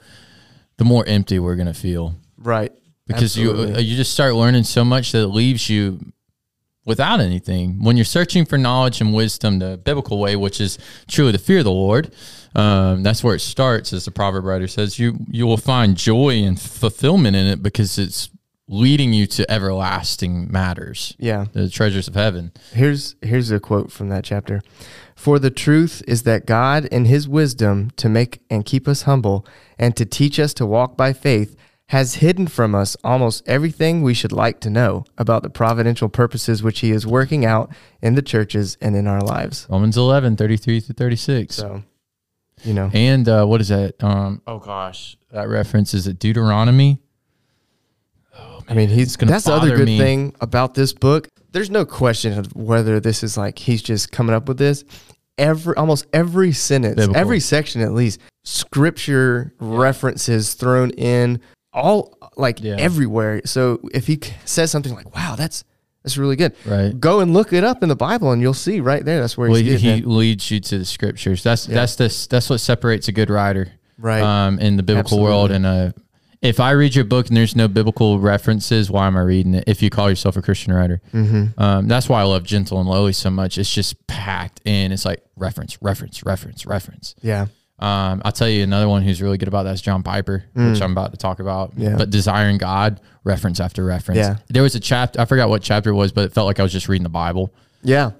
the 0.77 0.85
more 0.85 1.05
empty 1.05 1.37
we're 1.39 1.55
gonna 1.57 1.73
feel 1.73 2.15
Right. 2.37 2.71
because 3.05 3.35
you 3.37 3.49
Absolutely. 3.51 3.75
uh, 3.75 3.79
you 3.79 3.95
just 3.97 4.13
start 4.13 4.33
learning 4.33 4.63
so 4.63 4.83
much 4.85 5.11
that 5.11 5.21
it 5.23 5.27
leaves 5.27 5.69
you 5.69 5.99
without 6.85 7.19
anything 7.19 7.83
when 7.83 7.97
you're 7.97 8.05
searching 8.05 8.45
for 8.45 8.57
knowledge 8.57 9.01
and 9.01 9.13
wisdom 9.13 9.59
the 9.59 9.77
biblical 9.77 10.17
way 10.19 10.37
which 10.37 10.61
is 10.61 10.77
truly 11.05 11.33
the 11.33 11.37
fear 11.37 11.57
of 11.57 11.65
the 11.65 11.71
lord 11.71 12.13
um, 12.55 13.03
that's 13.03 13.21
where 13.25 13.35
it 13.35 13.39
starts 13.41 13.91
as 13.91 14.05
the 14.05 14.11
proverb 14.11 14.45
writer 14.45 14.67
says 14.69 14.97
you 14.97 15.17
you 15.29 15.45
will 15.45 15.57
find 15.57 15.97
joy 15.97 16.35
and 16.43 16.57
fulfillment 16.61 17.35
in 17.35 17.45
it 17.45 17.61
because 17.61 17.99
it's 17.99 18.29
leading 18.67 19.13
you 19.13 19.25
to 19.27 19.49
everlasting 19.49 20.51
matters 20.51 21.15
Yeah. 21.19 21.45
the 21.53 21.69
treasures 21.69 22.07
of 22.07 22.15
heaven 22.15 22.51
Here's 22.73 23.15
here's 23.21 23.49
a 23.51 23.59
quote 23.59 23.91
from 23.91 24.09
that 24.09 24.23
chapter. 24.23 24.61
For 25.15 25.39
the 25.39 25.49
truth 25.49 26.03
is 26.07 26.23
that 26.23 26.45
God 26.45 26.85
in 26.85 27.05
his 27.05 27.27
wisdom 27.27 27.89
to 27.97 28.07
make 28.09 28.41
and 28.49 28.65
keep 28.65 28.87
us 28.87 29.03
humble 29.03 29.45
and 29.79 29.95
to 29.95 30.05
teach 30.05 30.39
us 30.39 30.53
to 30.55 30.65
walk 30.65 30.95
by 30.97 31.13
faith 31.13 31.55
has 31.89 32.15
hidden 32.15 32.47
from 32.47 32.75
us 32.75 32.97
almost 33.03 33.41
everything 33.47 34.03
we 34.03 34.13
should 34.13 34.33
like 34.33 34.59
to 34.59 34.69
know 34.69 35.05
about 35.17 35.41
the 35.41 35.49
providential 35.49 36.09
purposes 36.09 36.61
which 36.61 36.81
he 36.81 36.91
is 36.91 37.07
working 37.07 37.45
out 37.45 37.71
in 38.01 38.15
the 38.15 38.21
churches 38.21 38.77
and 38.81 38.95
in 38.95 39.07
our 39.07 39.21
lives. 39.21 39.65
romans 39.69 39.95
11 39.97 40.35
33 40.35 40.81
to 40.81 40.93
36 40.93 41.55
So, 41.55 41.83
you 42.65 42.73
know, 42.73 42.91
and 42.93 43.27
uh, 43.29 43.45
what 43.45 43.61
is 43.61 43.69
that 43.69 44.03
um, 44.03 44.41
oh 44.45 44.59
gosh 44.59 45.15
that 45.31 45.47
reference 45.47 45.93
is 45.93 46.05
it 46.07 46.19
deuteronomy 46.19 46.99
I 48.67 48.73
mean, 48.73 48.89
he's 48.89 49.15
gonna 49.15 49.31
that's 49.31 49.45
the 49.45 49.53
other 49.53 49.75
good 49.77 49.85
me. 49.85 49.97
thing 49.97 50.35
about 50.41 50.73
this 50.73 50.93
book. 50.93 51.27
There's 51.51 51.69
no 51.69 51.85
question 51.85 52.37
of 52.37 52.53
whether 52.55 52.99
this 52.99 53.23
is 53.23 53.37
like 53.37 53.57
he's 53.59 53.81
just 53.81 54.11
coming 54.11 54.35
up 54.35 54.47
with 54.47 54.57
this. 54.57 54.83
Every 55.37 55.75
almost 55.75 56.05
every 56.13 56.51
sentence, 56.51 56.95
Biblical. 56.95 57.15
every 57.17 57.39
section 57.39 57.81
at 57.81 57.93
least, 57.93 58.19
scripture 58.43 59.53
references 59.59 60.53
thrown 60.53 60.89
in 60.91 61.39
all 61.73 62.17
like 62.35 62.61
Yeah. 62.61 62.75
everywhere. 62.77 63.41
So 63.45 63.79
if 63.93 64.07
he 64.07 64.19
says 64.45 64.71
something 64.71 64.93
like, 64.93 65.15
"Wow, 65.15 65.35
that's 65.37 65.63
that's 66.03 66.17
really 66.17 66.35
good," 66.35 66.53
Right. 66.65 66.97
go 66.99 67.19
and 67.21 67.33
look 67.33 67.53
it 67.53 67.63
up 67.63 67.83
in 67.83 67.89
the 67.89 67.95
Bible, 67.95 68.31
and 68.31 68.41
you'll 68.41 68.53
see 68.53 68.79
right 68.79 69.03
there. 69.05 69.21
That's 69.21 69.37
where 69.37 69.49
Well, 69.49 69.61
he's 69.61 69.81
he, 69.81 69.93
he 69.97 70.01
leads 70.01 70.49
you 70.51 70.59
to 70.59 70.79
the 70.79 70.85
scriptures. 70.85 71.43
That's 71.43 71.67
Yeah. 71.67 71.75
that's 71.75 71.95
this 71.95 72.27
that's 72.27 72.49
what 72.49 72.59
separates 72.59 73.07
a 73.07 73.11
good 73.11 73.29
writer. 73.29 73.69
Right. 73.99 74.21
um, 74.21 74.59
in 74.59 74.77
the 74.77 74.83
biblical 74.83 75.19
world. 75.19 75.49
And 75.49 75.65
uh, 75.65 75.91
if 76.41 76.59
I 76.59 76.71
read 76.71 76.93
your 76.95 77.05
book 77.05 77.27
and 77.27 77.35
there's 77.37 77.55
no 77.55 77.67
biblical 77.67 78.19
references, 78.19 78.91
why 78.91 79.07
am 79.07 79.17
I 79.17 79.21
reading 79.21 79.55
it? 79.55 79.63
If 79.67 79.81
you 79.81 79.89
call 79.89 80.09
yourself 80.09 80.37
a 80.37 80.41
Christian 80.41 80.73
writer, 80.73 81.01
Mm-hmm. 81.13 81.59
um, 81.61 81.87
that's 81.87 82.07
why 82.07 82.21
I 82.21 82.23
love 82.25 82.43
Gentle 82.43 82.79
and 82.79 82.87
Lowly 82.89 83.13
so 83.13 83.29
much. 83.29 83.57
It's 83.57 83.73
just 83.73 84.05
packed 84.07 84.61
in. 84.65 84.91
It's 84.91 85.05
like 85.05 85.23
reference, 85.35 85.77
reference, 85.81 86.23
reference, 86.23 86.65
reference. 86.65 87.15
yeah. 87.21 87.47
Um, 87.79 88.23
I'll 88.25 88.31
tell 88.31 88.49
you 88.49 88.63
another 88.63 88.89
one 88.89 89.03
who's 89.03 89.21
really 89.21 89.37
good 89.37 89.47
about 89.47 89.63
that 89.63 89.75
is 89.75 89.83
John 89.83 90.01
Piper, 90.01 90.43
which 90.55 90.81
I'm 90.81 90.93
about 90.93 91.11
to 91.11 91.17
talk 91.17 91.39
about. 91.39 91.75
Mm. 91.75 91.83
Yeah. 91.83 91.95
But 91.95 92.09
desiring 92.09 92.57
God, 92.57 92.99
reference 93.23 93.59
after 93.59 93.85
reference. 93.85 94.17
Yeah. 94.17 94.37
There 94.47 94.63
was 94.63 94.73
a 94.73 94.79
chapter 94.79 95.21
I 95.21 95.25
forgot 95.25 95.47
what 95.47 95.61
chapter 95.61 95.91
it 95.91 95.93
was, 95.93 96.11
but 96.11 96.25
it 96.25 96.33
felt 96.33 96.47
like 96.47 96.59
I 96.59 96.63
was 96.63 96.71
just 96.71 96.89
reading 96.89 97.03
the 97.03 97.09
Bible. 97.09 97.53
Yeah. 97.83 98.11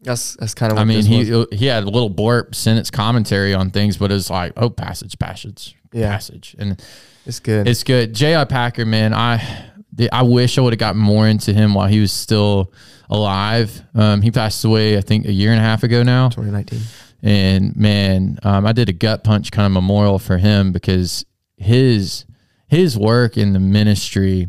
That's 0.00 0.34
that's 0.36 0.54
kind 0.54 0.72
of. 0.72 0.78
I 0.78 0.84
mean, 0.84 0.96
this 0.96 1.08
was. 1.36 1.46
he 1.50 1.56
he 1.58 1.66
had 1.66 1.82
a 1.84 1.90
little 1.90 2.08
blurb 2.10 2.54
sentence 2.54 2.90
commentary 2.90 3.52
on 3.52 3.70
things, 3.70 3.98
but 3.98 4.10
it 4.10 4.14
was 4.14 4.30
like, 4.30 4.52
oh, 4.56 4.70
passage, 4.70 5.18
passage, 5.18 5.76
Yeah. 5.92 6.10
passage, 6.10 6.56
and 6.58 6.82
it's 7.26 7.40
good. 7.40 7.68
it's 7.68 7.84
good. 7.84 8.14
J.I. 8.14 8.44
Packer, 8.44 8.84
man, 8.86 9.12
I 9.14 9.68
I 10.10 10.22
wish 10.22 10.58
I 10.58 10.62
would 10.62 10.72
have 10.72 10.80
gotten 10.80 11.00
more 11.00 11.28
into 11.28 11.52
him 11.52 11.74
while 11.74 11.86
he 11.88 12.00
was 12.00 12.12
still 12.12 12.72
alive. 13.10 13.82
Um, 13.94 14.22
he 14.22 14.30
passed 14.30 14.64
away, 14.64 14.96
I 14.96 15.02
think, 15.02 15.26
a 15.26 15.32
year 15.32 15.50
and 15.50 15.60
a 15.60 15.62
half 15.62 15.82
ago 15.82 16.02
now. 16.02 16.28
2019. 16.30 16.80
And 17.22 17.76
man, 17.76 18.38
um, 18.42 18.66
I 18.66 18.72
did 18.72 18.88
a 18.88 18.92
gut 18.92 19.22
punch 19.22 19.52
kind 19.52 19.66
of 19.66 19.72
memorial 19.72 20.18
for 20.18 20.38
him 20.38 20.72
because 20.72 21.24
his 21.56 22.24
his 22.66 22.98
work 22.98 23.36
in 23.36 23.52
the 23.52 23.60
ministry 23.60 24.48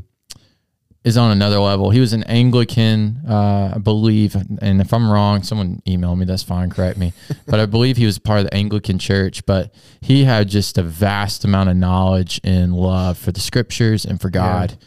is 1.03 1.17
on 1.17 1.31
another 1.31 1.59
level. 1.59 1.89
He 1.89 1.99
was 1.99 2.13
an 2.13 2.23
Anglican, 2.23 3.19
uh, 3.27 3.73
I 3.75 3.77
believe, 3.79 4.35
and 4.61 4.79
if 4.81 4.93
I'm 4.93 5.11
wrong, 5.11 5.43
someone 5.43 5.81
email 5.87 6.15
me. 6.15 6.25
That's 6.25 6.43
fine, 6.43 6.69
correct 6.69 6.97
me. 6.97 7.11
but 7.47 7.59
I 7.59 7.65
believe 7.65 7.97
he 7.97 8.05
was 8.05 8.19
part 8.19 8.39
of 8.39 8.45
the 8.45 8.53
Anglican 8.53 8.99
Church. 8.99 9.45
But 9.45 9.73
he 10.01 10.23
had 10.23 10.47
just 10.47 10.77
a 10.77 10.83
vast 10.83 11.43
amount 11.43 11.69
of 11.69 11.75
knowledge 11.75 12.39
and 12.43 12.73
love 12.73 13.17
for 13.17 13.31
the 13.33 13.41
Scriptures 13.41 14.05
and 14.05 14.21
for 14.21 14.29
God. 14.29 14.77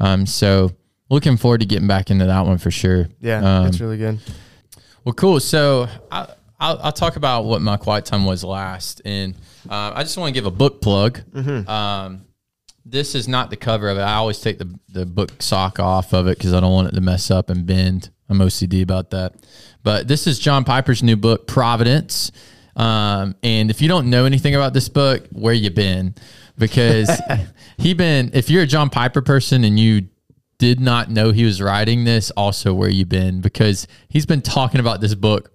Um, 0.00 0.26
so 0.26 0.70
looking 1.10 1.36
forward 1.36 1.60
to 1.60 1.66
getting 1.66 1.88
back 1.88 2.10
into 2.10 2.26
that 2.26 2.46
one 2.46 2.58
for 2.58 2.70
sure. 2.70 3.08
Yeah, 3.20 3.60
Um, 3.60 3.66
it's 3.66 3.80
really 3.80 3.98
good. 3.98 4.18
well, 5.04 5.12
cool. 5.14 5.40
So 5.40 5.88
I, 6.10 6.28
I'll, 6.60 6.78
I'll 6.82 6.92
talk 6.92 7.16
about 7.16 7.44
what 7.46 7.60
my 7.62 7.76
quiet 7.76 8.04
time 8.04 8.24
was 8.24 8.44
last, 8.44 9.02
and 9.04 9.34
uh, 9.68 9.90
I 9.94 10.02
just 10.04 10.16
want 10.16 10.28
to 10.28 10.32
give 10.32 10.46
a 10.46 10.50
book 10.52 10.80
plug. 10.80 11.20
Um, 11.68 12.26
this 12.84 13.14
is 13.14 13.26
not 13.26 13.50
the 13.50 13.56
cover 13.56 13.88
of 13.88 13.96
it. 13.98 14.02
I 14.02 14.14
always 14.14 14.40
take 14.40 14.58
the 14.58 14.78
the 14.88 15.06
book 15.06 15.40
sock 15.40 15.80
off 15.80 16.12
of 16.12 16.26
it 16.26 16.38
because 16.38 16.52
I 16.52 16.60
don't 16.60 16.72
want 16.72 16.88
it 16.88 16.94
to 16.94 17.00
mess 17.00 17.30
up 17.30 17.50
and 17.50 17.66
bend. 17.66 18.10
I'm 18.28 18.38
OCD 18.38 18.82
about 18.82 19.10
that. 19.10 19.34
But 19.82 20.08
this 20.08 20.26
is 20.26 20.38
John 20.38 20.64
Piper's 20.64 21.02
new 21.02 21.16
book, 21.16 21.46
Providence. 21.46 22.32
Um, 22.76 23.36
and 23.42 23.70
if 23.70 23.80
you 23.80 23.88
don't 23.88 24.10
know 24.10 24.24
anything 24.24 24.54
about 24.54 24.72
this 24.72 24.88
book, 24.88 25.26
where 25.30 25.54
you 25.54 25.70
been? 25.70 26.14
Because 26.58 27.10
he 27.78 27.94
been. 27.94 28.30
If 28.32 28.50
you're 28.50 28.62
a 28.62 28.66
John 28.66 28.90
Piper 28.90 29.22
person 29.22 29.64
and 29.64 29.78
you 29.78 30.08
did 30.58 30.80
not 30.80 31.10
know 31.10 31.30
he 31.30 31.44
was 31.44 31.60
writing 31.60 32.04
this, 32.04 32.30
also 32.32 32.74
where 32.74 32.88
you 32.88 33.04
been? 33.04 33.40
Because 33.40 33.86
he's 34.08 34.26
been 34.26 34.42
talking 34.42 34.80
about 34.80 35.00
this 35.00 35.14
book 35.14 35.53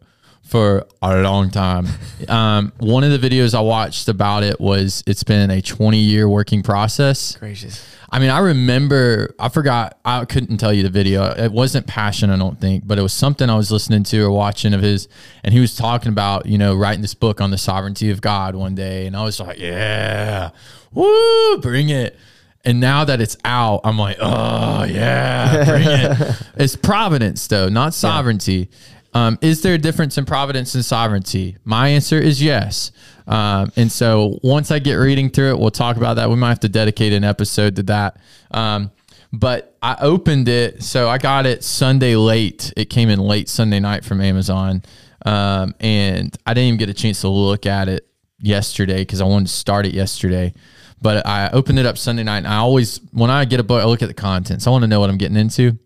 for 0.49 0.85
a 1.01 1.21
long 1.21 1.49
time. 1.49 1.87
Um, 2.27 2.73
one 2.79 3.03
of 3.05 3.19
the 3.19 3.29
videos 3.29 3.55
I 3.55 3.61
watched 3.61 4.07
about 4.09 4.43
it 4.43 4.59
was 4.59 5.03
it's 5.07 5.23
been 5.23 5.49
a 5.49 5.61
20 5.61 5.97
year 5.97 6.27
working 6.27 6.61
process. 6.61 7.37
Gracious. 7.37 7.83
I 8.11 8.19
mean, 8.19 8.29
I 8.29 8.39
remember, 8.39 9.33
I 9.39 9.49
forgot, 9.49 9.97
I 10.03 10.25
couldn't 10.25 10.57
tell 10.57 10.73
you 10.73 10.83
the 10.83 10.89
video. 10.89 11.23
It 11.23 11.51
wasn't 11.51 11.87
passion, 11.87 12.29
I 12.29 12.37
don't 12.37 12.59
think, 12.59 12.85
but 12.85 12.99
it 12.99 13.01
was 13.01 13.13
something 13.13 13.49
I 13.49 13.55
was 13.55 13.71
listening 13.71 14.03
to 14.03 14.21
or 14.21 14.31
watching 14.31 14.73
of 14.73 14.81
his. 14.81 15.07
And 15.43 15.53
he 15.53 15.59
was 15.59 15.75
talking 15.75 16.09
about, 16.09 16.45
you 16.45 16.57
know, 16.57 16.75
writing 16.75 17.01
this 17.01 17.13
book 17.13 17.39
on 17.39 17.51
the 17.51 17.57
sovereignty 17.57 18.09
of 18.09 18.19
God 18.21 18.53
one 18.55 18.75
day. 18.75 19.07
And 19.07 19.15
I 19.15 19.23
was 19.23 19.39
like, 19.39 19.59
yeah, 19.59 20.49
woo, 20.93 21.57
bring 21.61 21.89
it. 21.89 22.17
And 22.65 22.79
now 22.79 23.05
that 23.05 23.21
it's 23.21 23.37
out, 23.45 23.81
I'm 23.85 23.97
like, 23.97 24.17
oh, 24.19 24.83
yeah, 24.83 25.63
bring 25.63 25.87
it. 25.87 26.43
it's 26.57 26.75
providence, 26.75 27.47
though, 27.47 27.69
not 27.69 27.93
sovereignty. 27.93 28.69
Um, 29.13 29.39
is 29.41 29.61
there 29.61 29.73
a 29.73 29.77
difference 29.77 30.17
in 30.17 30.25
providence 30.25 30.75
and 30.75 30.85
sovereignty? 30.85 31.57
My 31.63 31.89
answer 31.89 32.19
is 32.19 32.41
yes. 32.41 32.91
Um, 33.27 33.71
and 33.75 33.91
so 33.91 34.39
once 34.43 34.71
I 34.71 34.79
get 34.79 34.95
reading 34.95 35.29
through 35.29 35.51
it, 35.51 35.59
we'll 35.59 35.71
talk 35.71 35.97
about 35.97 36.15
that. 36.15 36.29
We 36.29 36.35
might 36.35 36.49
have 36.49 36.59
to 36.61 36.69
dedicate 36.69 37.13
an 37.13 37.23
episode 37.23 37.75
to 37.77 37.83
that. 37.83 38.17
Um, 38.51 38.91
but 39.31 39.77
I 39.81 39.95
opened 40.01 40.49
it, 40.49 40.83
so 40.83 41.07
I 41.07 41.17
got 41.19 41.45
it 41.45 41.63
Sunday 41.63 42.15
late. 42.15 42.73
It 42.75 42.85
came 42.85 43.09
in 43.09 43.19
late 43.19 43.47
Sunday 43.47 43.79
night 43.79 44.03
from 44.03 44.21
Amazon, 44.21 44.81
um, 45.25 45.75
and 45.79 46.35
I 46.45 46.53
didn't 46.55 46.67
even 46.67 46.79
get 46.79 46.89
a 46.89 46.93
chance 46.95 47.21
to 47.21 47.29
look 47.29 47.67
at 47.67 47.87
it 47.89 48.07
yesterday 48.39 49.01
because 49.01 49.21
I 49.21 49.25
wanted 49.25 49.47
to 49.47 49.53
start 49.53 49.85
it 49.85 49.93
yesterday. 49.93 50.53
But 51.01 51.25
I 51.27 51.49
opened 51.51 51.77
it 51.79 51.85
up 51.85 51.97
Sunday 51.97 52.23
night, 52.23 52.39
and 52.39 52.47
I 52.47 52.57
always, 52.57 52.99
when 53.11 53.29
I 53.29 53.45
get 53.45 53.59
a 53.59 53.63
book, 53.63 53.81
I 53.81 53.85
look 53.85 54.01
at 54.01 54.07
the 54.07 54.13
contents. 54.15 54.65
I 54.65 54.71
want 54.71 54.81
to 54.81 54.87
know 54.87 54.99
what 54.99 55.09
I'm 55.09 55.17
getting 55.17 55.37
into. 55.37 55.77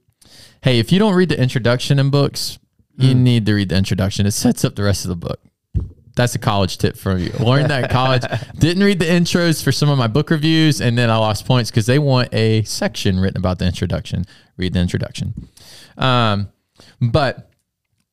Hey, 0.61 0.79
if 0.79 0.91
you 0.93 0.97
don't 0.97 1.13
read 1.13 1.29
the 1.29 1.39
introduction 1.39 1.99
in 1.99 2.09
books, 2.09 2.57
you 2.97 3.15
need 3.15 3.45
to 3.45 3.53
read 3.53 3.69
the 3.69 3.75
introduction. 3.75 4.25
It 4.25 4.31
sets 4.31 4.63
up 4.63 4.75
the 4.75 4.83
rest 4.83 5.05
of 5.05 5.09
the 5.09 5.15
book. 5.15 5.39
That's 6.15 6.35
a 6.35 6.39
college 6.39 6.77
tip 6.77 6.95
for 6.95 7.17
you. 7.17 7.31
Learned 7.39 7.71
that 7.71 7.85
in 7.85 7.89
college. 7.89 8.23
Didn't 8.59 8.83
read 8.83 8.99
the 8.99 9.05
intros 9.05 9.63
for 9.63 9.71
some 9.71 9.89
of 9.89 9.97
my 9.97 10.05
book 10.05 10.29
reviews, 10.29 10.79
and 10.79 10.95
then 10.95 11.09
I 11.09 11.17
lost 11.17 11.45
points 11.47 11.71
because 11.71 11.87
they 11.87 11.97
want 11.97 12.31
a 12.33 12.61
section 12.63 13.19
written 13.19 13.37
about 13.37 13.57
the 13.57 13.65
introduction. 13.65 14.25
Read 14.55 14.73
the 14.73 14.79
introduction. 14.79 15.49
Um, 15.97 16.49
but 17.01 17.49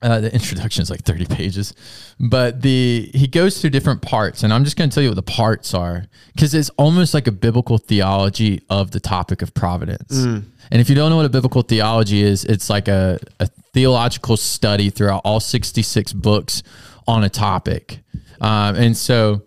uh, 0.03 0.21
the 0.21 0.33
introduction 0.33 0.83
is 0.83 0.91
like 0.91 1.03
30 1.03 1.27
pages. 1.27 1.75
But 2.19 2.63
the 2.63 3.11
he 3.15 3.27
goes 3.27 3.61
through 3.61 3.71
different 3.71 4.03
parts, 4.03 4.43
and 4.43 4.53
I'm 4.53 4.65
just 4.65 4.77
going 4.77 4.89
to 4.89 4.95
tell 4.95 5.03
you 5.03 5.11
what 5.11 5.17
the 5.17 5.23
parts 5.23 5.75
are 5.75 6.07
because 6.35 6.55
it's 6.55 6.71
almost 6.71 7.13
like 7.15 7.27
a 7.27 7.33
biblical 7.33 7.79
theology 7.79 8.63
of 8.71 8.93
the 8.93 9.01
topic 9.01 9.43
of 9.43 9.53
providence. 9.55 10.13
And 10.71 10.81
if 10.81 10.89
you 10.89 10.95
don't 10.95 11.11
know 11.11 11.17
what 11.17 11.27
a 11.27 11.31
biblical 11.31 11.63
theology 11.63 12.23
is, 12.23 12.45
it's 12.45 12.71
like 12.71 12.89
a, 12.89 13.19
a 13.41 13.47
theological 13.75 14.37
study 14.37 14.89
throughout 14.91 15.23
all 15.25 15.41
66 15.41 16.13
books 16.15 16.63
on 17.07 17.25
a 17.25 17.29
topic. 17.29 18.01
Um, 18.41 18.77
and 18.77 18.97
so 18.97 19.43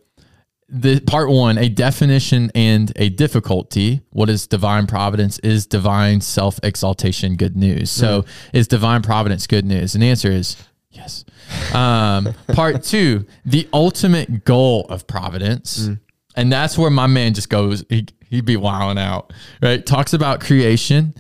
the 0.74 1.00
part 1.02 1.30
one, 1.30 1.58
a 1.60 1.70
definition 1.70 2.52
and 2.56 2.92
a 2.96 3.10
difficulty. 3.10 4.02
What 4.10 4.28
is 4.28 4.48
divine 4.48 4.88
providence? 4.88 5.38
Is 5.40 5.68
divine 5.68 6.20
self 6.22 6.60
exaltation 6.64 7.36
good 7.36 7.56
news? 7.56 7.92
So 7.92 8.26
is 8.54 8.68
divine 8.68 9.04
providence 9.04 9.46
good 9.46 9.66
news? 9.66 9.94
And 9.94 10.02
the 10.02 10.10
answer 10.10 10.32
is 10.32 10.58
yes. 10.90 11.26
Um, 11.74 12.34
part 12.54 12.84
two, 12.84 13.26
the 13.46 13.70
ultimate 13.72 14.46
goal 14.46 14.86
of 14.90 15.06
providence. 15.06 15.90
And 16.36 16.52
that's 16.52 16.76
where 16.76 16.90
my 16.90 17.06
man 17.06 17.36
just 17.36 17.50
goes, 17.50 17.86
he, 17.90 18.08
he'd 18.30 18.46
be 18.46 18.58
wilding 18.58 19.02
out, 19.02 19.32
right? 19.62 19.86
Talks 19.86 20.14
about 20.14 20.42
creation 20.42 21.14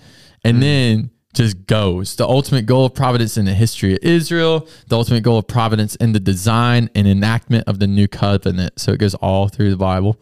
and 0.44 0.62
then 0.62 1.12
just 1.34 1.66
goes. 1.68 2.16
The 2.16 2.28
ultimate 2.28 2.66
goal 2.66 2.86
of 2.86 2.94
providence 2.94 3.38
in 3.38 3.46
the 3.46 3.54
history 3.54 3.94
of 3.94 4.00
Israel, 4.02 4.68
the 4.88 4.98
ultimate 4.98 5.24
goal 5.24 5.40
of 5.40 5.48
providence 5.48 5.96
in 5.96 6.14
the 6.14 6.20
design 6.20 6.90
and 6.96 7.08
enactment 7.08 7.68
of 7.68 7.80
the 7.80 7.88
new 7.88 8.08
covenant. 8.08 8.80
So 8.80 8.92
it 8.92 9.00
goes 9.00 9.16
all 9.16 9.48
through 9.48 9.72
the 9.72 9.78
Bible. 9.78 10.20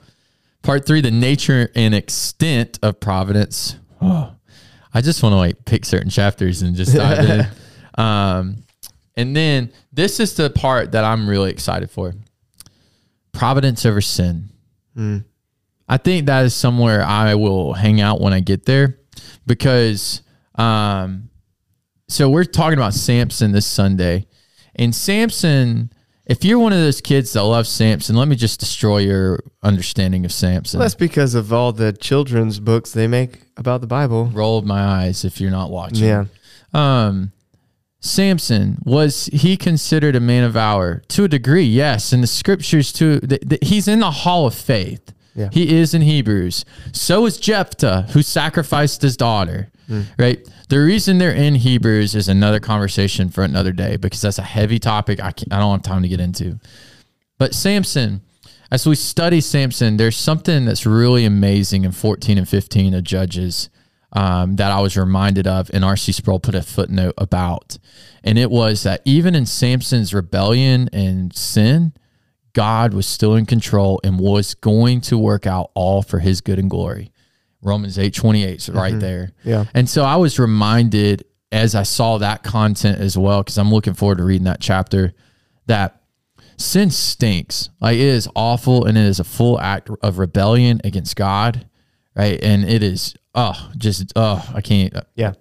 Part 0.61 0.85
three, 0.85 1.01
the 1.01 1.11
nature 1.11 1.69
and 1.75 1.93
extent 1.93 2.79
of 2.81 2.99
providence. 2.99 3.75
Oh, 4.01 4.33
I 4.93 5.01
just 5.01 5.23
want 5.23 5.33
to 5.33 5.37
like 5.37 5.65
pick 5.65 5.85
certain 5.85 6.09
chapters 6.09 6.61
and 6.61 6.75
just 6.75 6.95
dive 6.95 7.29
in. 7.29 7.47
Um, 7.97 8.63
and 9.17 9.35
then 9.35 9.73
this 9.91 10.21
is 10.21 10.35
the 10.35 10.49
part 10.49 10.93
that 10.93 11.03
I'm 11.03 11.29
really 11.29 11.51
excited 11.51 11.91
for 11.91 12.13
providence 13.33 13.85
over 13.85 13.99
sin. 13.99 14.49
I 15.89 15.97
think 15.97 16.27
that 16.27 16.45
is 16.45 16.55
somewhere 16.55 17.03
I 17.03 17.35
will 17.35 17.73
hang 17.73 17.99
out 17.99 18.21
when 18.21 18.31
I 18.31 18.39
get 18.39 18.65
there 18.65 18.97
because 19.45 20.21
um 20.55 21.29
so 22.07 22.29
we're 22.29 22.43
talking 22.43 22.77
about 22.77 22.93
Samson 22.93 23.53
this 23.53 23.65
Sunday. 23.65 24.27
And 24.75 24.93
Samson, 24.93 25.93
if 26.25 26.43
you're 26.43 26.59
one 26.59 26.73
of 26.73 26.79
those 26.79 26.99
kids 26.99 27.31
that 27.33 27.43
love 27.43 27.65
Samson, 27.67 28.17
let 28.17 28.27
me 28.27 28.35
just 28.35 28.59
destroy 28.59 28.97
your 28.97 29.39
understanding 29.63 30.25
of 30.25 30.33
Samson. 30.33 30.79
Well, 30.79 30.85
that's 30.85 30.95
because 30.95 31.35
of 31.35 31.53
all 31.53 31.71
the 31.71 31.93
children's 31.93 32.59
books 32.59 32.91
they 32.91 33.07
make 33.07 33.43
about 33.55 33.79
the 33.79 33.87
Bible. 33.87 34.25
Roll 34.25 34.61
my 34.61 34.81
eyes 34.81 35.23
if 35.23 35.39
you're 35.39 35.51
not 35.51 35.71
watching. 35.71 36.03
Yeah. 36.05 36.25
Um, 36.73 37.31
Samson 38.01 38.79
was 38.83 39.27
he 39.27 39.55
considered 39.55 40.15
a 40.15 40.19
man 40.19 40.43
of 40.43 40.53
valor 40.53 41.03
to 41.09 41.23
a 41.23 41.27
degree? 41.27 41.63
Yes, 41.63 42.11
in 42.11 42.21
the 42.21 42.27
scriptures 42.27 42.91
too. 42.91 43.19
th- 43.19 43.41
th- 43.47 43.61
he's 43.63 43.87
in 43.87 43.99
the 43.99 44.11
Hall 44.11 44.47
of 44.47 44.55
Faith. 44.55 45.13
Yeah. 45.35 45.49
He 45.51 45.77
is 45.77 45.93
in 45.93 46.01
Hebrews. 46.01 46.65
So 46.91 47.25
is 47.25 47.37
Jephthah, 47.37 48.07
who 48.11 48.21
sacrificed 48.21 49.01
his 49.01 49.15
daughter. 49.15 49.69
Right. 50.17 50.47
The 50.69 50.79
reason 50.79 51.17
they're 51.17 51.31
in 51.31 51.55
Hebrews 51.55 52.15
is 52.15 52.27
another 52.27 52.59
conversation 52.59 53.29
for 53.29 53.43
another 53.43 53.71
day 53.71 53.97
because 53.97 54.21
that's 54.21 54.39
a 54.39 54.43
heavy 54.43 54.79
topic. 54.79 55.19
I 55.19 55.27
I 55.27 55.59
don't 55.59 55.71
have 55.71 55.81
time 55.81 56.01
to 56.03 56.07
get 56.07 56.19
into. 56.19 56.59
But 57.37 57.53
Samson, 57.53 58.21
as 58.71 58.87
we 58.87 58.95
study 58.95 59.41
Samson, 59.41 59.97
there's 59.97 60.15
something 60.15 60.65
that's 60.65 60.85
really 60.85 61.25
amazing 61.25 61.83
in 61.83 61.91
14 61.91 62.37
and 62.37 62.47
15 62.47 62.93
of 62.93 63.03
Judges 63.03 63.69
um, 64.13 64.55
that 64.57 64.71
I 64.71 64.79
was 64.81 64.97
reminded 64.97 65.47
of, 65.47 65.69
and 65.73 65.83
R.C. 65.83 66.11
Sproul 66.11 66.39
put 66.39 66.55
a 66.55 66.61
footnote 66.61 67.13
about. 67.17 67.77
And 68.23 68.37
it 68.37 68.51
was 68.51 68.83
that 68.83 69.01
even 69.05 69.35
in 69.35 69.45
Samson's 69.45 70.13
rebellion 70.13 70.89
and 70.93 71.35
sin, 71.35 71.93
God 72.53 72.93
was 72.93 73.07
still 73.07 73.35
in 73.35 73.45
control 73.45 73.99
and 74.03 74.19
was 74.19 74.53
going 74.53 75.01
to 75.01 75.17
work 75.17 75.47
out 75.47 75.71
all 75.73 76.01
for 76.01 76.19
his 76.19 76.41
good 76.41 76.59
and 76.59 76.69
glory. 76.69 77.11
Romans 77.61 77.97
8 77.99 78.13
28 78.13 78.55
is 78.55 78.69
right 78.69 78.99
there. 78.99 79.31
Yeah. 79.43 79.65
And 79.73 79.89
so 79.89 80.03
I 80.03 80.15
was 80.15 80.39
reminded 80.39 81.25
as 81.51 81.75
I 81.75 81.83
saw 81.83 82.17
that 82.19 82.43
content 82.43 82.99
as 82.99 83.17
well, 83.17 83.43
because 83.43 83.57
I'm 83.57 83.71
looking 83.71 83.93
forward 83.93 84.19
to 84.19 84.23
reading 84.23 84.45
that 84.45 84.61
chapter, 84.61 85.13
that 85.65 86.01
sin 86.57 86.89
stinks. 86.91 87.69
Like 87.81 87.95
it 87.95 87.99
is 88.01 88.29
awful 88.35 88.85
and 88.85 88.97
it 88.97 89.05
is 89.05 89.19
a 89.19 89.23
full 89.25 89.59
act 89.59 89.89
of 90.01 90.17
rebellion 90.17 90.79
against 90.83 91.15
God. 91.15 91.67
Right. 92.15 92.41
And 92.41 92.63
it 92.63 92.83
is, 92.83 93.15
oh, 93.35 93.69
just, 93.77 94.11
oh, 94.15 94.49
I 94.53 94.61
can't, 94.61 94.93
Yeah. 95.15 95.33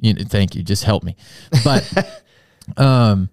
you 0.00 0.14
know, 0.14 0.22
thank 0.26 0.54
you. 0.54 0.62
Just 0.62 0.84
help 0.84 1.02
me. 1.02 1.16
But 1.64 2.22
um, 2.76 3.28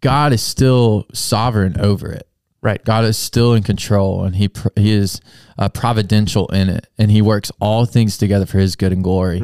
God 0.00 0.32
is 0.32 0.42
still 0.42 1.06
sovereign 1.14 1.80
over 1.80 2.12
it. 2.12 2.28
Right. 2.62 2.82
God 2.84 3.04
is 3.04 3.18
still 3.18 3.54
in 3.54 3.64
control, 3.64 4.22
and 4.24 4.36
he 4.36 4.48
he 4.76 4.92
is 4.92 5.20
uh, 5.58 5.68
providential 5.68 6.46
in 6.48 6.68
it, 6.68 6.86
and 6.96 7.10
he 7.10 7.20
works 7.20 7.50
all 7.60 7.86
things 7.86 8.16
together 8.16 8.46
for 8.46 8.58
his 8.58 8.76
good 8.76 8.92
and 8.92 9.02
glory. 9.02 9.40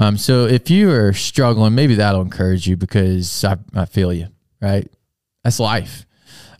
Um, 0.00 0.16
so 0.16 0.46
if 0.46 0.68
you 0.70 0.90
are 0.90 1.12
struggling, 1.12 1.74
maybe 1.74 1.94
that'll 1.94 2.20
encourage 2.20 2.66
you 2.66 2.76
because 2.76 3.44
I, 3.44 3.58
I 3.74 3.84
feel 3.84 4.12
you. 4.12 4.26
Right, 4.60 4.90
that's 5.44 5.60
life. 5.60 6.04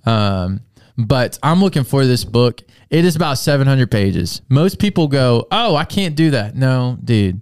Um, 0.07 0.61
but 0.97 1.39
I'm 1.43 1.61
looking 1.61 1.85
for 1.85 2.05
this 2.07 2.25
book. 2.25 2.63
It 2.91 3.05
is 3.05 3.17
about 3.17 3.35
700 3.39 3.91
pages. 3.91 4.41
Most 4.49 4.79
people 4.79 5.09
go, 5.09 5.47
"Oh, 5.51 5.75
I 5.75 5.85
can't 5.85 6.15
do 6.15 6.31
that." 6.31 6.55
No, 6.55 6.97
dude. 7.03 7.41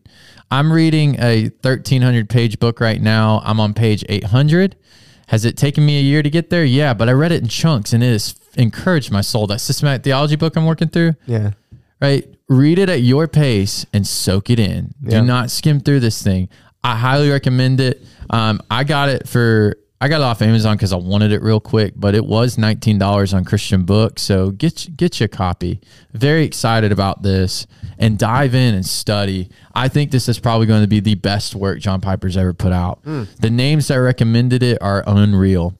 I'm 0.51 0.73
reading 0.73 1.17
a 1.21 1.51
1300 1.63 2.29
page 2.31 2.59
book 2.59 2.81
right 2.81 3.01
now. 3.03 3.43
I'm 3.45 3.61
on 3.61 3.75
page 3.75 4.05
800. 4.09 4.77
Has 5.27 5.45
it 5.45 5.57
taken 5.57 5.85
me 5.85 5.99
a 5.99 6.03
year 6.03 6.23
to 6.23 6.31
get 6.31 6.51
there? 6.51 6.65
Yeah, 6.65 6.95
but 6.95 7.09
I 7.09 7.13
read 7.13 7.33
it 7.33 7.43
in 7.43 7.49
chunks 7.49 7.93
and 7.93 8.03
it 8.03 8.13
has 8.13 8.35
encouraged 8.57 9.11
my 9.11 9.21
soul. 9.21 9.47
That 9.47 9.61
systematic 9.61 10.05
theology 10.05 10.37
book 10.37 10.57
I'm 10.57 10.67
working 10.67 10.89
through, 10.89 11.15
Yeah. 11.27 11.53
right? 12.01 12.27
Read 12.49 12.79
it 12.79 12.89
at 12.89 13.03
your 13.03 13.27
pace 13.27 13.87
and 13.93 14.07
soak 14.07 14.51
it 14.51 14.61
in. 14.61 14.95
Yeah. 15.03 15.21
Do 15.21 15.27
not 15.27 15.51
skim 15.51 15.81
through 15.81 16.01
this 16.01 16.23
thing. 16.23 16.49
I 16.85 16.95
highly 16.97 17.29
recommend 17.31 17.81
it. 17.81 18.05
Um, 18.31 18.61
I 18.71 18.85
got 18.85 19.09
it 19.09 19.29
for 19.29 19.77
I 20.01 20.09
got 20.09 20.21
it 20.21 20.25
off 20.25 20.43
Amazon 20.43 20.77
because 20.77 20.93
I 20.93 20.97
wanted 20.97 21.33
it 21.33 21.41
real 21.43 21.61
quick, 21.61 21.95
but 21.97 22.15
it 22.15 22.25
was 22.25 22.59
nineteen 22.59 22.99
dollars 22.99 23.33
on 23.33 23.45
Christian 23.45 23.85
Book. 23.85 24.19
So 24.19 24.51
get 24.51 24.95
get 24.97 25.21
you 25.21 25.25
a 25.25 25.29
copy. 25.29 25.81
Very 26.13 26.45
excited 26.45 26.93
about 26.93 27.23
this 27.23 27.67
and 27.99 28.19
dive 28.19 28.55
in 28.55 28.75
and 28.75 28.85
study. 28.85 29.49
I 29.75 29.89
think 29.89 30.11
this 30.11 30.29
is 30.29 30.39
probably 30.39 30.67
going 30.67 30.83
to 30.83 30.89
be 30.89 31.01
the 31.01 31.15
best 31.15 31.55
work 31.55 31.79
John 31.79 32.01
Piper's 32.01 32.37
ever 32.37 32.53
put 32.53 32.73
out. 32.73 33.01
Hmm. 33.05 33.25
The 33.41 33.51
names 33.51 33.89
that 33.89 33.97
recommended 33.97 34.63
it 34.63 34.79
are 34.83 35.03
unreal. 35.07 35.79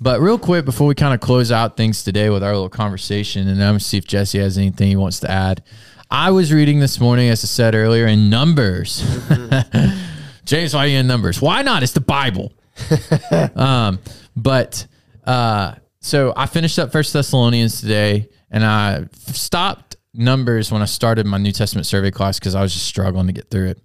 But 0.00 0.20
real 0.20 0.38
quick 0.38 0.64
before 0.64 0.86
we 0.86 0.94
kind 0.94 1.12
of 1.12 1.20
close 1.20 1.50
out 1.50 1.76
things 1.76 2.04
today 2.04 2.30
with 2.30 2.44
our 2.44 2.52
little 2.52 2.68
conversation, 2.68 3.48
and 3.48 3.62
I'm 3.62 3.70
gonna 3.70 3.80
see 3.80 3.98
if 3.98 4.06
Jesse 4.06 4.38
has 4.38 4.56
anything 4.58 4.88
he 4.88 4.96
wants 4.96 5.20
to 5.20 5.30
add. 5.30 5.62
I 6.08 6.30
was 6.30 6.52
reading 6.52 6.78
this 6.78 7.00
morning, 7.00 7.30
as 7.30 7.42
I 7.42 7.48
said 7.48 7.74
earlier, 7.74 8.06
in 8.06 8.30
Numbers. 8.30 9.02
Mm-hmm. 9.02 9.98
James, 10.44 10.72
why 10.72 10.84
are 10.84 10.86
you 10.86 10.98
in 10.98 11.08
Numbers? 11.08 11.42
Why 11.42 11.62
not? 11.62 11.82
It's 11.82 11.92
the 11.92 12.00
Bible. 12.00 12.52
um, 13.56 13.98
but 14.36 14.86
uh, 15.24 15.74
so 16.00 16.32
I 16.36 16.46
finished 16.46 16.78
up 16.78 16.92
First 16.92 17.12
Thessalonians 17.12 17.80
today, 17.80 18.28
and 18.50 18.64
I 18.64 19.06
stopped 19.12 19.96
Numbers 20.14 20.70
when 20.70 20.82
I 20.82 20.86
started 20.86 21.26
my 21.26 21.38
New 21.38 21.52
Testament 21.52 21.86
survey 21.86 22.10
class 22.10 22.38
because 22.38 22.54
I 22.54 22.62
was 22.62 22.72
just 22.72 22.86
struggling 22.86 23.26
to 23.26 23.32
get 23.32 23.50
through 23.50 23.68
it, 23.70 23.80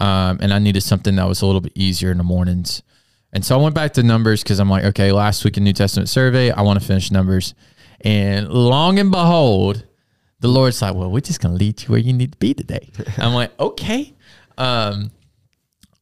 um, 0.00 0.38
and 0.40 0.52
I 0.52 0.58
needed 0.58 0.82
something 0.82 1.16
that 1.16 1.28
was 1.28 1.42
a 1.42 1.46
little 1.46 1.60
bit 1.60 1.72
easier 1.74 2.10
in 2.10 2.18
the 2.18 2.24
mornings. 2.24 2.82
And 3.34 3.44
so 3.44 3.58
I 3.58 3.62
went 3.62 3.74
back 3.74 3.94
to 3.94 4.02
Numbers 4.02 4.42
because 4.42 4.60
I'm 4.60 4.68
like, 4.68 4.84
okay, 4.84 5.10
last 5.10 5.44
week 5.44 5.56
in 5.56 5.64
New 5.64 5.72
Testament 5.72 6.08
survey, 6.08 6.50
I 6.50 6.60
want 6.62 6.80
to 6.80 6.86
finish 6.86 7.10
Numbers, 7.10 7.54
and 8.00 8.48
long 8.48 8.98
and 8.98 9.10
behold, 9.10 9.86
the 10.40 10.48
Lord's 10.48 10.82
like, 10.82 10.94
well, 10.94 11.10
we're 11.10 11.20
just 11.20 11.40
gonna 11.40 11.54
lead 11.54 11.82
you 11.82 11.88
where 11.88 12.00
you 12.00 12.12
need 12.12 12.32
to 12.32 12.38
be 12.38 12.54
today. 12.54 12.90
I'm 13.18 13.32
like, 13.32 13.58
okay. 13.60 14.12
Um, 14.58 15.12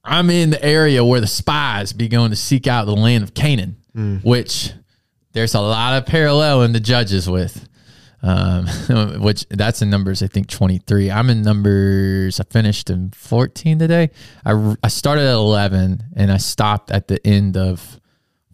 I'm 0.05 0.31
in 0.31 0.51
the 0.51 0.65
area 0.65 1.05
where 1.05 1.21
the 1.21 1.27
spies 1.27 1.93
be 1.93 2.09
going 2.09 2.31
to 2.31 2.37
seek 2.37 2.67
out 2.67 2.87
the 2.87 2.97
land 2.97 3.23
of 3.23 3.35
Canaan, 3.35 3.77
which 4.23 4.73
there's 5.33 5.55
a 5.55 5.61
lot 5.61 5.97
of 5.99 6.07
parallel 6.07 6.63
in 6.63 6.73
the 6.73 6.81
judges 6.81 7.29
with. 7.29 7.67
Um, 8.23 8.67
which 9.23 9.47
that's 9.49 9.81
in 9.81 9.89
numbers, 9.89 10.23
I 10.23 10.27
think 10.27 10.49
23. 10.49 11.11
I'm 11.11 11.31
in 11.31 11.41
numbers, 11.41 12.39
I 12.39 12.45
finished 12.45 12.91
in 12.91 13.13
14 13.13 13.79
today. 13.79 14.11
I, 14.45 14.75
I 14.85 14.89
started 14.89 15.23
at 15.23 15.33
11 15.35 16.05
and 16.17 16.31
I 16.31 16.37
stopped 16.37 16.91
at 16.91 17.09
the 17.09 17.19
end 17.27 17.57
of 17.57 17.99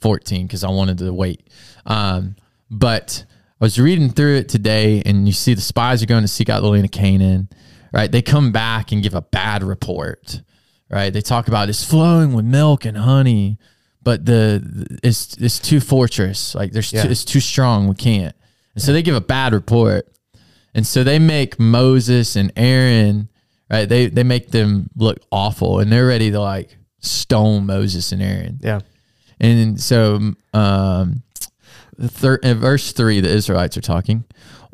14 0.00 0.46
because 0.46 0.62
I 0.62 0.70
wanted 0.70 0.98
to 0.98 1.12
wait. 1.12 1.48
Um, 1.84 2.36
but 2.70 3.24
I 3.60 3.64
was 3.64 3.80
reading 3.80 4.10
through 4.10 4.36
it 4.36 4.48
today 4.48 5.02
and 5.04 5.26
you 5.26 5.32
see 5.32 5.54
the 5.54 5.60
spies 5.60 6.00
are 6.00 6.06
going 6.06 6.22
to 6.22 6.28
seek 6.28 6.48
out 6.48 6.60
the 6.60 6.68
land 6.68 6.84
of 6.84 6.92
Canaan, 6.92 7.48
right? 7.92 8.10
They 8.12 8.22
come 8.22 8.52
back 8.52 8.92
and 8.92 9.02
give 9.02 9.14
a 9.14 9.22
bad 9.22 9.64
report 9.64 10.42
right? 10.90 11.12
They 11.12 11.20
talk 11.20 11.48
about 11.48 11.68
it's 11.68 11.84
flowing 11.84 12.32
with 12.32 12.44
milk 12.44 12.84
and 12.84 12.96
honey, 12.96 13.58
but 14.02 14.24
the 14.24 14.98
it's 15.02 15.36
it's 15.38 15.58
too 15.58 15.80
fortress. 15.80 16.54
Like 16.54 16.72
there's 16.72 16.92
Yeah. 16.92 17.04
too, 17.04 17.10
it's 17.10 17.24
too 17.24 17.40
strong. 17.40 17.88
We 17.88 17.94
can't. 17.94 18.34
And 18.74 18.82
so 18.82 18.92
they 18.92 19.02
give 19.02 19.14
a 19.16 19.20
bad 19.20 19.52
report, 19.52 20.06
and 20.74 20.86
so 20.86 21.02
they 21.02 21.18
make 21.18 21.58
Moses 21.58 22.36
and 22.36 22.52
Aaron, 22.56 23.28
right? 23.70 23.88
They 23.88 24.06
they 24.08 24.22
make 24.24 24.50
them 24.50 24.90
look 24.96 25.18
awful, 25.32 25.80
and 25.80 25.90
they're 25.90 26.06
ready 26.06 26.30
to 26.30 26.40
like 26.40 26.76
stone 27.00 27.66
Moses 27.66 28.12
and 28.12 28.22
Aaron. 28.22 28.60
Yeah. 28.62 28.80
And 29.40 29.80
so, 29.80 30.32
um, 30.54 31.22
thir- 32.00 32.40
verse 32.42 32.92
three, 32.92 33.20
the 33.20 33.28
Israelites 33.30 33.76
are 33.76 33.82
talking. 33.82 34.24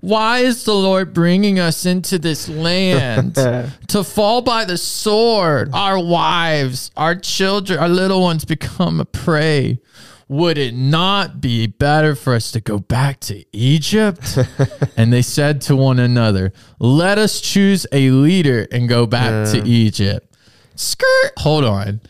Why 0.03 0.41
is 0.41 0.65
the 0.65 0.75
Lord 0.75 1.15
bringing 1.15 1.61
us 1.61 1.87
into 1.87 2.19
this 2.19 2.49
land 2.49 3.37
to 3.89 4.03
fall 4.03 4.43
by 4.43 4.65
the 4.65 4.77
sword? 4.77 5.71
Our 5.73 5.97
wives, 6.03 6.91
our 6.97 7.15
children, 7.15 7.79
our 7.79 7.89
little 7.89 8.21
ones 8.21 8.45
become 8.45 8.99
a 8.99 9.05
prey. 9.05 9.79
Would 10.27 10.59
it 10.59 10.75
not 10.75 11.41
be 11.41 11.69
better 11.69 12.17
for 12.17 12.35
us 12.35 12.51
to 12.51 12.61
go 12.61 12.81
back 12.81 13.21
to 13.21 13.45
Egypt? 13.57 14.39
and 14.97 15.13
they 15.13 15.23
said 15.23 15.61
to 15.63 15.77
one 15.77 16.01
another, 16.01 16.53
Let 16.81 17.17
us 17.19 17.41
choose 17.41 17.87
a 17.93 18.11
leader 18.11 18.67
and 18.73 18.89
go 18.89 19.07
back 19.07 19.49
to 19.53 19.63
Egypt. 19.65 20.37
Skirt. 20.75 21.33
Hold 21.39 21.65
on. 21.65 22.01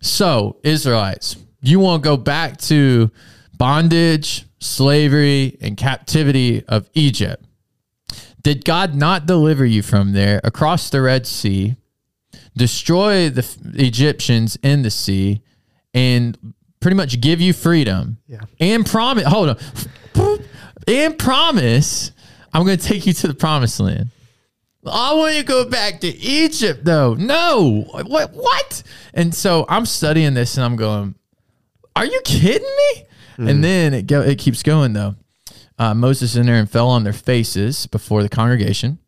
So, 0.00 0.58
Israelites, 0.62 1.34
you 1.60 1.80
want 1.80 2.04
to 2.04 2.08
go 2.08 2.16
back 2.16 2.58
to 2.58 3.10
bondage, 3.58 4.44
slavery, 4.66 5.56
and 5.60 5.76
captivity 5.76 6.64
of 6.66 6.88
Egypt. 6.94 7.44
Did 8.42 8.64
God 8.64 8.94
not 8.94 9.26
deliver 9.26 9.64
you 9.64 9.82
from 9.82 10.12
there 10.12 10.40
across 10.44 10.90
the 10.90 11.02
Red 11.02 11.26
Sea, 11.26 11.76
destroy 12.56 13.28
the 13.28 13.44
Egyptians 13.74 14.56
in 14.62 14.82
the 14.82 14.90
sea, 14.90 15.42
and 15.92 16.54
pretty 16.80 16.96
much 16.96 17.20
give 17.20 17.40
you 17.40 17.52
freedom? 17.52 18.18
Yeah. 18.26 18.42
And 18.60 18.86
promise, 18.86 19.24
hold 19.24 19.48
on, 19.50 20.38
and 20.86 21.18
promise, 21.18 22.12
I'm 22.52 22.64
going 22.64 22.78
to 22.78 22.84
take 22.84 23.06
you 23.06 23.12
to 23.14 23.28
the 23.28 23.34
promised 23.34 23.80
land. 23.80 24.10
I 24.86 25.14
want 25.14 25.34
you 25.34 25.40
to 25.40 25.46
go 25.46 25.68
back 25.68 26.00
to 26.02 26.06
Egypt, 26.06 26.84
though. 26.84 27.14
No, 27.14 27.84
what? 28.06 28.32
What? 28.32 28.82
And 29.12 29.34
so 29.34 29.66
I'm 29.68 29.84
studying 29.84 30.34
this, 30.34 30.56
and 30.56 30.64
I'm 30.64 30.76
going, 30.76 31.16
"Are 31.96 32.06
you 32.06 32.20
kidding 32.24 32.62
me?" 32.62 33.04
And 33.38 33.62
then 33.62 33.94
it 33.94 34.06
go, 34.06 34.20
it 34.22 34.38
keeps 34.38 34.62
going 34.62 34.92
though. 34.92 35.14
Uh, 35.78 35.94
Moses 35.94 36.36
in 36.36 36.46
there 36.46 36.56
and 36.56 36.70
fell 36.70 36.88
on 36.88 37.04
their 37.04 37.12
faces 37.12 37.86
before 37.86 38.22
the 38.22 38.28
congregation, 38.30 38.98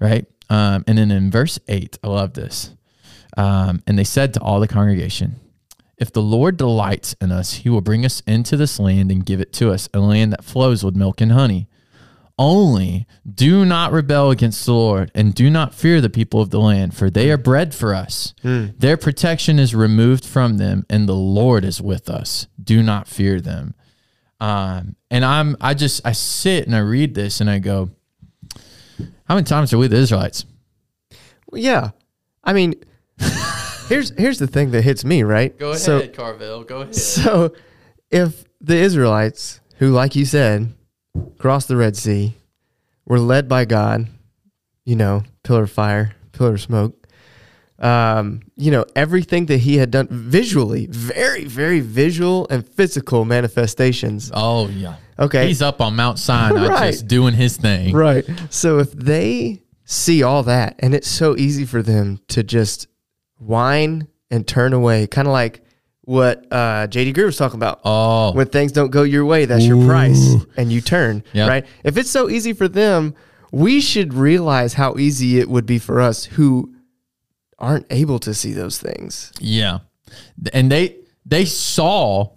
right? 0.00 0.26
Um, 0.48 0.84
and 0.86 0.96
then 0.96 1.10
in 1.10 1.30
verse 1.30 1.58
eight, 1.68 1.98
I 2.02 2.08
love 2.08 2.32
this. 2.32 2.70
Um, 3.36 3.82
and 3.86 3.98
they 3.98 4.04
said 4.04 4.32
to 4.34 4.40
all 4.40 4.58
the 4.58 4.68
congregation, 4.68 5.36
"If 5.98 6.12
the 6.12 6.22
Lord 6.22 6.56
delights 6.56 7.14
in 7.20 7.30
us, 7.30 7.52
He 7.52 7.68
will 7.68 7.82
bring 7.82 8.06
us 8.06 8.22
into 8.26 8.56
this 8.56 8.80
land 8.80 9.12
and 9.12 9.24
give 9.24 9.40
it 9.40 9.52
to 9.54 9.70
us, 9.70 9.88
a 9.92 10.00
land 10.00 10.32
that 10.32 10.44
flows 10.44 10.82
with 10.82 10.96
milk 10.96 11.20
and 11.20 11.32
honey." 11.32 11.68
Only 12.38 13.06
do 13.28 13.64
not 13.64 13.90
rebel 13.92 14.30
against 14.30 14.64
the 14.64 14.72
Lord 14.72 15.10
and 15.14 15.34
do 15.34 15.50
not 15.50 15.74
fear 15.74 16.00
the 16.00 16.08
people 16.10 16.40
of 16.40 16.50
the 16.50 16.60
land, 16.60 16.94
for 16.94 17.10
they 17.10 17.30
are 17.32 17.36
bread 17.36 17.74
for 17.74 17.94
us. 17.94 18.32
Their 18.42 18.96
protection 18.96 19.58
is 19.58 19.74
removed 19.74 20.24
from 20.24 20.58
them, 20.58 20.86
and 20.88 21.08
the 21.08 21.14
Lord 21.14 21.64
is 21.64 21.80
with 21.82 22.08
us. 22.08 22.46
Do 22.62 22.82
not 22.82 23.08
fear 23.08 23.40
them. 23.40 23.74
Um, 24.40 24.94
and 25.10 25.24
I'm, 25.24 25.56
I 25.60 25.74
just, 25.74 26.06
I 26.06 26.12
sit 26.12 26.66
and 26.66 26.76
I 26.76 26.78
read 26.78 27.14
this 27.14 27.40
and 27.40 27.50
I 27.50 27.58
go, 27.58 27.90
how 29.24 29.34
many 29.34 29.44
times 29.44 29.72
are 29.72 29.78
we 29.78 29.88
the 29.88 29.96
Israelites? 29.96 30.44
Well, 31.50 31.60
yeah. 31.60 31.90
I 32.44 32.52
mean, 32.52 32.74
here's 33.88 34.10
here's 34.16 34.38
the 34.38 34.46
thing 34.46 34.70
that 34.70 34.82
hits 34.82 35.04
me, 35.04 35.22
right? 35.22 35.58
Go 35.58 35.70
ahead, 35.70 35.80
So, 35.80 36.06
Carville. 36.08 36.62
Go 36.62 36.82
ahead. 36.82 36.94
so 36.94 37.52
if 38.10 38.44
the 38.60 38.76
Israelites, 38.76 39.60
who, 39.78 39.90
like 39.90 40.14
you 40.14 40.24
said, 40.24 40.72
cross 41.38 41.66
the 41.66 41.76
Red 41.76 41.96
Sea, 41.96 42.34
were 43.04 43.18
led 43.20 43.48
by 43.48 43.64
God, 43.64 44.08
you 44.84 44.96
know, 44.96 45.22
pillar 45.42 45.64
of 45.64 45.70
fire, 45.70 46.14
pillar 46.32 46.54
of 46.54 46.60
smoke. 46.60 46.94
Um, 47.78 48.40
you 48.56 48.72
know, 48.72 48.84
everything 48.96 49.46
that 49.46 49.58
he 49.58 49.76
had 49.76 49.92
done 49.92 50.08
visually, 50.10 50.86
very, 50.86 51.44
very 51.44 51.78
visual 51.78 52.46
and 52.50 52.68
physical 52.68 53.24
manifestations. 53.24 54.32
Oh 54.34 54.66
yeah. 54.68 54.96
Okay. 55.16 55.46
He's 55.46 55.62
up 55.62 55.80
on 55.80 55.94
Mount 55.94 56.18
Sinai 56.18 56.66
Right. 56.68 56.90
just 56.90 57.06
doing 57.06 57.34
his 57.34 57.56
thing. 57.56 57.94
Right. 57.94 58.24
So 58.50 58.80
if 58.80 58.90
they 58.92 59.62
see 59.84 60.22
all 60.24 60.42
that, 60.44 60.74
and 60.80 60.92
it's 60.92 61.08
so 61.08 61.36
easy 61.36 61.64
for 61.64 61.80
them 61.82 62.20
to 62.28 62.42
just 62.42 62.88
whine 63.38 64.08
and 64.28 64.46
turn 64.46 64.72
away, 64.72 65.06
kind 65.06 65.28
of 65.28 65.32
like 65.32 65.62
what 66.08 66.46
uh, 66.50 66.86
JD 66.86 67.12
Greear 67.12 67.26
was 67.26 67.36
talking 67.36 67.58
about. 67.58 67.82
Oh. 67.84 68.32
When 68.32 68.46
things 68.46 68.72
don't 68.72 68.88
go 68.90 69.02
your 69.02 69.26
way, 69.26 69.44
that's 69.44 69.66
your 69.66 69.84
price, 69.84 70.36
and 70.56 70.72
you 70.72 70.80
turn. 70.80 71.22
Yeah. 71.34 71.46
Right. 71.46 71.66
If 71.84 71.98
it's 71.98 72.08
so 72.08 72.30
easy 72.30 72.54
for 72.54 72.66
them, 72.66 73.14
we 73.52 73.82
should 73.82 74.14
realize 74.14 74.72
how 74.72 74.96
easy 74.96 75.38
it 75.38 75.50
would 75.50 75.66
be 75.66 75.78
for 75.78 76.00
us 76.00 76.24
who 76.24 76.74
aren't 77.58 77.84
able 77.90 78.18
to 78.20 78.32
see 78.32 78.54
those 78.54 78.78
things. 78.78 79.32
Yeah. 79.38 79.80
And 80.54 80.72
they 80.72 80.96
they 81.26 81.44
saw 81.44 82.30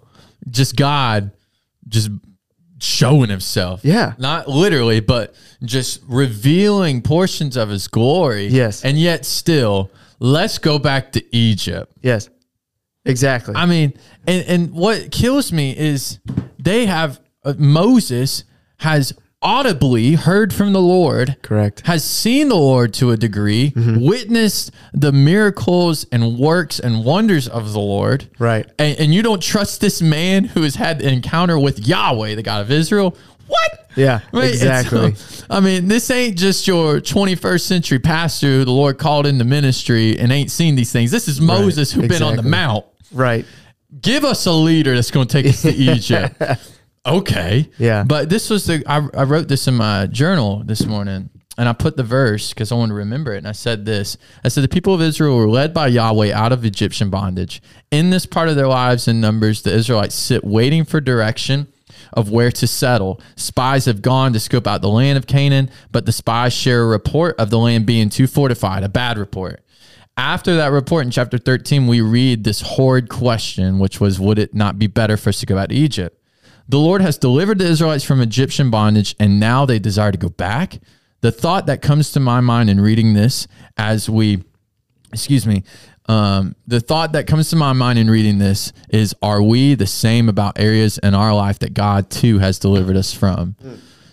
just 0.50 0.76
God 0.76 1.30
just 1.88 2.10
showing 2.78 3.30
himself. 3.30 3.86
Yeah. 3.86 4.12
Not 4.18 4.48
literally, 4.48 5.00
but 5.00 5.34
just 5.64 6.02
revealing 6.06 7.00
portions 7.00 7.56
of 7.56 7.70
his 7.70 7.88
glory. 7.88 8.48
Yes. 8.48 8.84
And 8.84 8.98
yet 8.98 9.24
still, 9.24 9.90
let's 10.18 10.58
go 10.58 10.78
back 10.78 11.12
to 11.12 11.24
Egypt. 11.34 11.90
Yes. 12.02 12.28
Exactly. 13.04 13.54
I 13.56 13.66
mean, 13.66 13.94
and 14.26 14.44
and 14.46 14.72
what 14.72 15.10
kills 15.10 15.52
me 15.52 15.76
is 15.76 16.20
they 16.58 16.86
have 16.86 17.20
uh, 17.44 17.54
Moses 17.58 18.44
has 18.78 19.12
audibly 19.44 20.12
heard 20.14 20.52
from 20.54 20.72
the 20.72 20.80
Lord 20.80 21.36
Correct. 21.42 21.84
has 21.86 22.04
seen 22.04 22.48
the 22.48 22.54
Lord 22.54 22.94
to 22.94 23.10
a 23.10 23.16
degree, 23.16 23.72
witnessed 23.76 24.70
the 24.92 25.10
miracles 25.10 26.06
and 26.12 26.38
works 26.38 26.78
and 26.78 27.04
wonders 27.04 27.48
of 27.48 27.72
the 27.72 27.80
Lord, 27.80 28.28
Right. 28.38 28.66
and, 28.78 28.96
and 29.00 29.12
you 29.14 29.20
don't 29.20 29.42
trust 29.42 29.80
this 29.80 30.00
man 30.00 30.44
who 30.44 30.62
has 30.62 30.76
had 30.76 31.00
the 31.00 31.08
encounter 31.08 31.58
with 31.58 31.84
Yahweh, 31.86 32.36
the 32.36 32.42
God 32.44 32.60
of 32.60 32.70
Israel? 32.70 33.16
What? 33.48 33.90
Yeah. 33.96 34.20
Right? 34.32 34.48
Exactly. 34.50 35.14
so, 35.16 35.44
I 35.50 35.58
mean, 35.58 35.88
this 35.88 36.08
ain't 36.12 36.38
just 36.38 36.68
your 36.68 37.00
21st 37.00 37.60
century 37.62 37.98
pastor 37.98 38.46
who 38.46 38.64
the 38.64 38.70
Lord 38.70 38.96
called 38.98 39.26
into 39.26 39.44
ministry 39.44 40.16
and 40.20 40.30
ain't 40.30 40.52
seen 40.52 40.76
these 40.76 40.92
things. 40.92 41.10
This 41.10 41.26
is 41.26 41.40
Moses 41.40 41.90
who's 41.92 42.06
been 42.08 42.22
on 42.22 42.36
the 42.36 42.42
mount. 42.44 42.86
Right. 43.12 43.44
Give 44.00 44.24
us 44.24 44.46
a 44.46 44.52
leader 44.52 44.94
that's 44.94 45.10
going 45.10 45.26
to 45.26 45.32
take 45.32 45.46
us 45.46 45.62
to 45.62 45.70
Egypt. 45.74 46.40
Okay. 47.04 47.68
Yeah. 47.78 48.04
But 48.04 48.28
this 48.28 48.48
was 48.48 48.66
the, 48.66 48.82
I, 48.86 49.06
I 49.14 49.24
wrote 49.24 49.48
this 49.48 49.68
in 49.68 49.74
my 49.74 50.06
journal 50.06 50.62
this 50.64 50.86
morning 50.86 51.30
and 51.58 51.68
I 51.68 51.72
put 51.72 51.96
the 51.96 52.02
verse 52.02 52.50
because 52.50 52.72
I 52.72 52.76
want 52.76 52.90
to 52.90 52.94
remember 52.94 53.34
it. 53.34 53.38
And 53.38 53.48
I 53.48 53.52
said 53.52 53.84
this 53.84 54.16
I 54.44 54.48
said, 54.48 54.64
The 54.64 54.68
people 54.68 54.94
of 54.94 55.02
Israel 55.02 55.36
were 55.36 55.48
led 55.48 55.74
by 55.74 55.88
Yahweh 55.88 56.32
out 56.32 56.52
of 56.52 56.64
Egyptian 56.64 57.10
bondage. 57.10 57.60
In 57.90 58.10
this 58.10 58.26
part 58.26 58.48
of 58.48 58.56
their 58.56 58.68
lives 58.68 59.08
and 59.08 59.20
numbers, 59.20 59.62
the 59.62 59.72
Israelites 59.72 60.14
sit 60.14 60.44
waiting 60.44 60.84
for 60.84 61.00
direction 61.00 61.68
of 62.12 62.30
where 62.30 62.50
to 62.52 62.66
settle. 62.66 63.20
Spies 63.36 63.86
have 63.86 64.02
gone 64.02 64.32
to 64.32 64.40
scope 64.40 64.66
out 64.66 64.82
the 64.82 64.88
land 64.88 65.18
of 65.18 65.26
Canaan, 65.26 65.70
but 65.90 66.06
the 66.06 66.12
spies 66.12 66.52
share 66.52 66.82
a 66.82 66.86
report 66.86 67.38
of 67.38 67.50
the 67.50 67.58
land 67.58 67.86
being 67.86 68.08
too 68.08 68.26
fortified, 68.26 68.82
a 68.82 68.88
bad 68.88 69.18
report. 69.18 69.62
After 70.16 70.56
that 70.56 70.72
report 70.72 71.06
in 71.06 71.10
chapter 71.10 71.38
13, 71.38 71.86
we 71.86 72.00
read 72.00 72.44
this 72.44 72.60
horrid 72.60 73.08
question, 73.08 73.78
which 73.78 74.00
was, 74.00 74.20
Would 74.20 74.38
it 74.38 74.54
not 74.54 74.78
be 74.78 74.86
better 74.86 75.16
for 75.16 75.30
us 75.30 75.40
to 75.40 75.46
go 75.46 75.56
back 75.56 75.70
to 75.70 75.74
Egypt? 75.74 76.18
The 76.68 76.78
Lord 76.78 77.00
has 77.02 77.18
delivered 77.18 77.58
the 77.58 77.66
Israelites 77.66 78.04
from 78.04 78.20
Egyptian 78.20 78.70
bondage, 78.70 79.14
and 79.18 79.40
now 79.40 79.64
they 79.66 79.78
desire 79.78 80.12
to 80.12 80.18
go 80.18 80.28
back. 80.28 80.80
The 81.22 81.32
thought 81.32 81.66
that 81.66 81.82
comes 81.82 82.12
to 82.12 82.20
my 82.20 82.40
mind 82.40 82.68
in 82.68 82.80
reading 82.80 83.14
this 83.14 83.46
as 83.76 84.08
we, 84.10 84.44
excuse 85.12 85.46
me, 85.46 85.62
um, 86.06 86.56
the 86.66 86.80
thought 86.80 87.12
that 87.12 87.26
comes 87.26 87.50
to 87.50 87.56
my 87.56 87.72
mind 87.72 87.98
in 87.98 88.10
reading 88.10 88.38
this 88.38 88.72
is 88.90 89.14
Are 89.22 89.42
we 89.42 89.74
the 89.74 89.86
same 89.86 90.28
about 90.28 90.58
areas 90.58 90.98
in 90.98 91.14
our 91.14 91.34
life 91.34 91.58
that 91.60 91.74
God 91.74 92.10
too 92.10 92.38
has 92.38 92.58
delivered 92.58 92.96
us 92.96 93.14
from? 93.14 93.56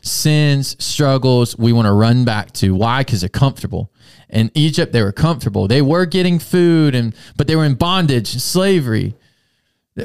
Sins, 0.01 0.81
struggles, 0.83 1.57
we 1.57 1.73
want 1.73 1.88
to 1.88 1.91
run 1.91 2.25
back 2.25 2.51
to. 2.53 2.73
Why? 2.73 3.01
Because 3.01 3.21
they're 3.21 3.29
comfortable. 3.29 3.91
In 4.29 4.51
Egypt, 4.53 4.93
they 4.93 5.01
were 5.01 5.11
comfortable. 5.11 5.67
They 5.67 5.81
were 5.81 6.05
getting 6.05 6.37
food, 6.39 6.93
and 6.93 7.15
but 7.35 7.47
they 7.47 7.55
were 7.55 7.65
in 7.65 7.75
bondage, 7.75 8.27
slavery. 8.27 9.15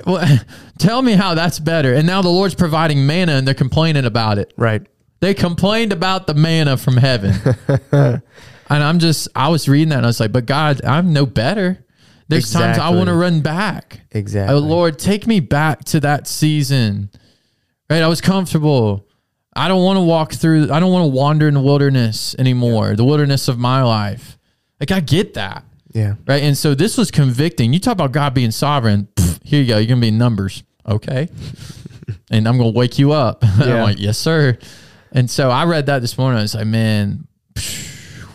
Well, 0.07 0.39
tell 0.79 1.03
me 1.03 1.13
how 1.13 1.35
that's 1.35 1.59
better. 1.59 1.95
And 1.95 2.07
now 2.07 2.23
the 2.23 2.29
Lord's 2.29 2.55
providing 2.55 3.07
manna 3.07 3.33
and 3.33 3.47
they're 3.47 3.55
complaining 3.55 4.05
about 4.05 4.39
it. 4.39 4.53
Right. 4.57 4.87
They 5.21 5.35
complained 5.35 5.93
about 5.93 6.27
the 6.27 6.35
manna 6.35 6.77
from 6.77 6.97
heaven. 6.97 7.35
and 7.93 8.23
I'm 8.69 8.99
just, 8.99 9.29
I 9.35 9.49
was 9.49 9.69
reading 9.69 9.91
that 9.91 9.99
and 9.99 10.07
I 10.07 10.09
was 10.09 10.21
like, 10.21 10.33
but 10.33 10.47
God, 10.47 10.85
I'm 10.85 11.13
no 11.13 11.27
better. 11.27 11.85
There's 12.29 12.53
times 12.53 12.79
I 12.79 12.91
want 12.91 13.09
to 13.09 13.15
run 13.15 13.41
back. 13.43 14.01
Oh, 14.01 14.19
exactly. 14.19 14.57
Oh, 14.57 14.59
Lord, 14.59 14.99
take 14.99 15.27
me 15.27 15.41
back 15.41 15.85
to 15.87 16.01
that 16.01 16.27
season. 16.27 17.11
Right? 17.89 18.03
I 18.03 18.09
was 18.09 18.21
comfortable. 18.21 19.07
I 19.57 19.69
don't 19.69 19.83
want 19.85 19.97
to 19.99 20.01
walk 20.03 20.33
through, 20.33 20.71
I 20.73 20.81
don't 20.81 20.93
want 20.93 21.05
to 21.05 21.09
wander 21.17 21.47
in 21.49 21.55
the 21.55 21.61
wilderness 21.61 22.35
anymore, 22.39 22.97
the 22.97 23.05
wilderness 23.05 23.49
of 23.49 23.59
my 23.59 23.83
life. 23.83 24.37
Like, 24.81 24.91
I 24.91 25.01
get 25.01 25.35
that 25.35 25.65
Yeah. 25.93 26.15
right? 26.27 26.43
And 26.43 26.59
so 26.59 26.75
this 26.75 26.99
was 26.99 27.11
convicting. 27.11 27.73
You 27.73 27.79
talk 27.81 27.93
about 27.93 28.13
God 28.13 28.35
being 28.35 28.51
sovereign. 28.51 29.09
pff, 29.15 29.39
here 29.45 29.61
you 29.63 29.69
go. 29.69 29.79
You're 29.79 29.87
gonna 29.87 30.01
be 30.01 30.09
in 30.09 30.19
numbers, 30.19 30.65
okay? 30.89 31.29
and 32.31 32.49
I'm 32.49 32.59
gonna 32.59 32.71
wake 32.71 32.99
you 32.99 33.13
up. 33.13 33.39
I'm 33.45 33.69
Yeah. 33.69 33.83
like, 33.85 33.99
yes, 34.01 34.19
sir. 34.19 34.59
And 35.13 35.31
so 35.31 35.51
I 35.51 35.65
read 35.65 35.87
that 35.87 36.01
this 36.01 36.19
morning. 36.19 36.39
I 36.41 36.43
was 36.43 36.55
like, 36.57 36.67
man, 36.67 37.27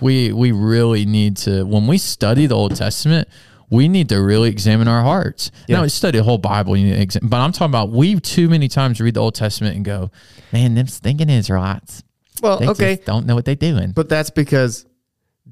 we 0.01 0.31
we 0.31 0.53
really 0.53 1.05
need 1.05 1.35
to 1.37 1.63
when 1.65 1.85
we 1.87 1.97
study 1.97 2.45
the 2.45 2.55
Old 2.55 2.75
Testament. 2.75 3.27
We 3.69 3.87
need 3.87 4.09
to 4.09 4.21
really 4.21 4.49
examine 4.49 4.87
our 4.87 5.01
hearts. 5.03 5.51
Yeah. 5.67 5.81
Now, 5.81 5.87
study 5.87 6.17
the 6.17 6.23
whole 6.23 6.37
Bible, 6.39 6.75
you 6.75 6.85
need 6.87 6.95
to 6.95 7.01
examine, 7.01 7.29
but 7.29 7.37
I'm 7.37 7.51
talking 7.51 7.71
about 7.71 7.89
we 7.91 8.19
too 8.19 8.49
many 8.49 8.67
times 8.67 8.99
read 8.99 9.13
the 9.13 9.19
Old 9.19 9.35
Testament 9.35 9.75
and 9.75 9.85
go, 9.85 10.09
"Man, 10.51 10.73
them 10.75 10.87
stinking 10.87 11.29
Israelites, 11.29 12.03
Well, 12.41 12.59
they 12.59 12.67
okay. 12.69 12.99
don't 13.05 13.25
know 13.25 13.35
what 13.35 13.45
they're 13.45 13.55
doing." 13.55 13.91
But 13.91 14.09
that's 14.09 14.29
because 14.31 14.85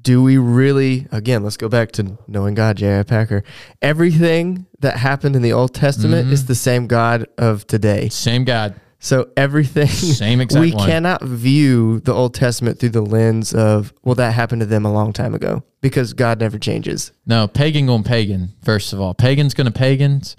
do 0.00 0.22
we 0.22 0.38
really 0.38 1.08
again 1.10 1.42
let's 1.42 1.56
go 1.56 1.68
back 1.68 1.90
to 1.92 2.16
knowing 2.28 2.54
God, 2.54 2.76
J.I. 2.76 3.02
Packer. 3.02 3.42
Everything 3.82 4.66
that 4.80 4.96
happened 4.96 5.34
in 5.36 5.42
the 5.42 5.52
Old 5.52 5.74
Testament 5.74 6.24
Mm-hmm. 6.26 6.32
is 6.34 6.46
the 6.46 6.54
same 6.54 6.86
God 6.86 7.26
of 7.38 7.66
today. 7.66 8.08
Same 8.08 8.44
God, 8.44 8.74
So 9.00 9.30
everything 9.36 9.86
Same 9.86 10.40
exact 10.42 10.60
we 10.60 10.72
one. 10.72 10.86
cannot 10.88 11.22
view 11.22 12.00
the 12.00 12.12
Old 12.12 12.34
Testament 12.34 12.78
through 12.80 12.88
the 12.90 13.00
lens 13.02 13.54
of 13.54 13.92
well 14.02 14.16
that 14.16 14.32
happened 14.34 14.60
to 14.60 14.66
them 14.66 14.84
a 14.84 14.92
long 14.92 15.12
time 15.12 15.34
ago 15.34 15.62
because 15.80 16.12
God 16.14 16.40
never 16.40 16.58
changes. 16.58 17.12
No, 17.26 17.46
pagan 17.46 17.86
going 17.86 18.02
pagan. 18.02 18.50
First 18.64 18.92
of 18.92 19.00
all, 19.00 19.14
pagan's 19.14 19.54
going 19.54 19.66
to 19.66 19.72
pagans. 19.72 20.34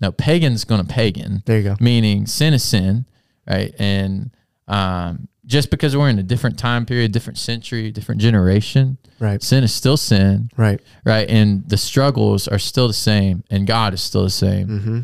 No, 0.00 0.10
pagan's 0.10 0.64
going 0.64 0.84
to 0.84 0.86
pagan. 0.92 1.42
There 1.46 1.58
you 1.58 1.62
go. 1.64 1.76
Meaning 1.78 2.26
sin 2.26 2.54
is 2.54 2.64
sin, 2.64 3.06
right? 3.48 3.72
And 3.78 4.32
um, 4.66 5.28
just 5.46 5.70
because 5.70 5.96
we're 5.96 6.08
in 6.08 6.18
a 6.18 6.22
different 6.24 6.58
time 6.58 6.86
period, 6.86 7.12
different 7.12 7.38
century, 7.38 7.90
different 7.92 8.20
generation, 8.20 8.98
Right. 9.20 9.40
sin 9.40 9.62
is 9.62 9.72
still 9.72 9.96
sin, 9.96 10.50
Right. 10.56 10.80
right? 11.04 11.28
And 11.30 11.68
the 11.68 11.76
struggles 11.76 12.48
are 12.48 12.58
still 12.58 12.88
the 12.88 12.94
same, 12.94 13.44
and 13.50 13.64
God 13.64 13.94
is 13.94 14.00
still 14.00 14.24
the 14.24 14.30
same. 14.30 14.66
Mm-hmm. 14.66 15.00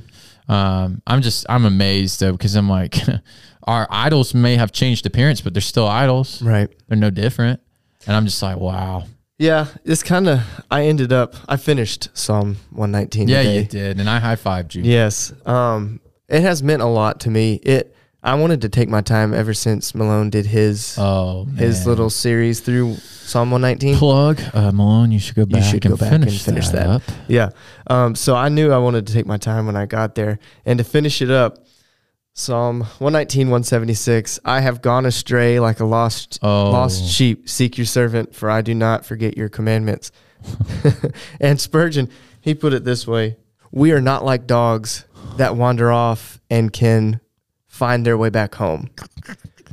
Um, 0.49 1.03
I'm 1.07 1.23
just 1.23 1.47
I'm 1.49 1.65
amazed 1.65 2.21
though 2.21 2.33
because 2.33 2.55
I'm 2.55 2.69
like, 2.69 2.97
our 3.65 3.87
idols 3.91 4.35
may 4.35 4.57
have 4.57 4.73
changed 4.73 5.07
appearance, 5.07 5.41
but 5.41 5.55
they're 5.55 5.61
still 5.61 5.87
idols. 5.87 6.43
Right. 6.43 6.71
They're 6.89 6.99
no 6.99 7.11
different. 7.11 7.61
And 8.07 8.17
I'm 8.17 8.25
just 8.25 8.43
like, 8.43 8.57
wow. 8.57 9.05
Yeah, 9.39 9.67
it's 9.85 10.03
kind 10.03 10.29
of. 10.29 10.41
I 10.71 10.87
ended 10.87 11.13
up. 11.13 11.35
I 11.49 11.57
finished 11.57 12.09
Psalm 12.13 12.57
one 12.71 12.91
nineteen. 12.91 13.29
Yeah, 13.29 13.43
today. 13.43 13.59
you 13.59 13.65
did, 13.67 14.01
and 14.01 14.11
I 14.11 14.19
high 14.19 14.35
fived 14.35 14.75
you. 14.75 14.83
Yes. 14.83 15.33
Um, 15.47 16.01
it 16.29 16.43
has 16.43 16.61
meant 16.63 16.83
a 16.83 16.87
lot 16.87 17.21
to 17.21 17.31
me. 17.31 17.55
It. 17.63 17.95
I 18.29 18.35
wanted 18.35 18.61
to 18.61 18.69
take 18.69 18.91
my 18.91 19.01
time 19.01 19.33
ever 19.33 19.55
since 19.55 19.95
Malone 19.95 20.29
did 20.29 20.45
his 20.45 20.97
Oh, 20.99 21.45
his 21.57 21.87
little 21.87 22.11
series 22.11 22.61
through 22.61 22.97
Psalm 22.97 23.51
one 23.51 23.63
nineteen. 23.63 23.97
plug, 23.97 24.39
uh, 24.53 24.71
Malone. 24.71 25.11
You 25.13 25.19
should 25.19 25.35
go 25.35 25.47
back, 25.47 25.63
you 25.63 25.71
should 25.71 25.85
and, 25.87 25.93
go 25.95 25.97
back 25.97 26.11
finish 26.11 26.35
and 26.35 26.41
finish 26.41 26.69
that. 26.69 26.87
that. 26.87 26.89
Up. 26.89 27.03
Yeah. 27.27 27.51
Um, 27.87 28.15
so 28.15 28.37
I 28.37 28.51
knew 28.51 28.71
I 28.71 28.77
wanted 28.79 29.07
to 29.07 29.13
take 29.15 29.25
my 29.27 29.39
time 29.39 29.65
when 29.67 29.77
I 29.77 29.87
got 29.87 30.15
there. 30.15 30.39
And 30.67 30.77
to 30.79 30.85
finish 30.85 31.23
it 31.23 31.31
up, 31.31 31.65
Psalm 32.35 32.81
119, 32.99 33.47
176, 33.49 34.41
I 34.45 34.61
have 34.61 34.83
gone 34.83 35.07
astray 35.07 35.59
like 35.59 35.81
a 35.81 35.85
lost 35.87 36.39
Oh. 36.43 36.71
lost 36.71 37.05
sheep. 37.09 37.49
Seek 37.49 37.79
your 37.79 37.87
servant, 37.87 38.35
for 38.35 38.51
I 38.51 38.61
do 38.61 38.75
not 38.75 39.07
forget 39.07 39.39
your 39.39 39.49
commandments. 39.49 40.13
and 41.41 41.59
Spurgeon, 41.61 42.11
he 42.43 42.55
put 42.55 42.73
it 42.75 42.85
this 42.85 43.07
way 43.07 43.37
We 43.73 43.91
are 43.93 44.01
not 44.03 44.23
like 44.25 44.47
dogs 44.47 45.05
that 45.39 45.57
wander 45.57 45.91
off 45.91 46.41
and 46.51 46.71
can 46.73 47.21
find 47.79 48.05
their 48.05 48.19
way 48.19 48.29
back 48.29 48.57
home. 48.57 48.91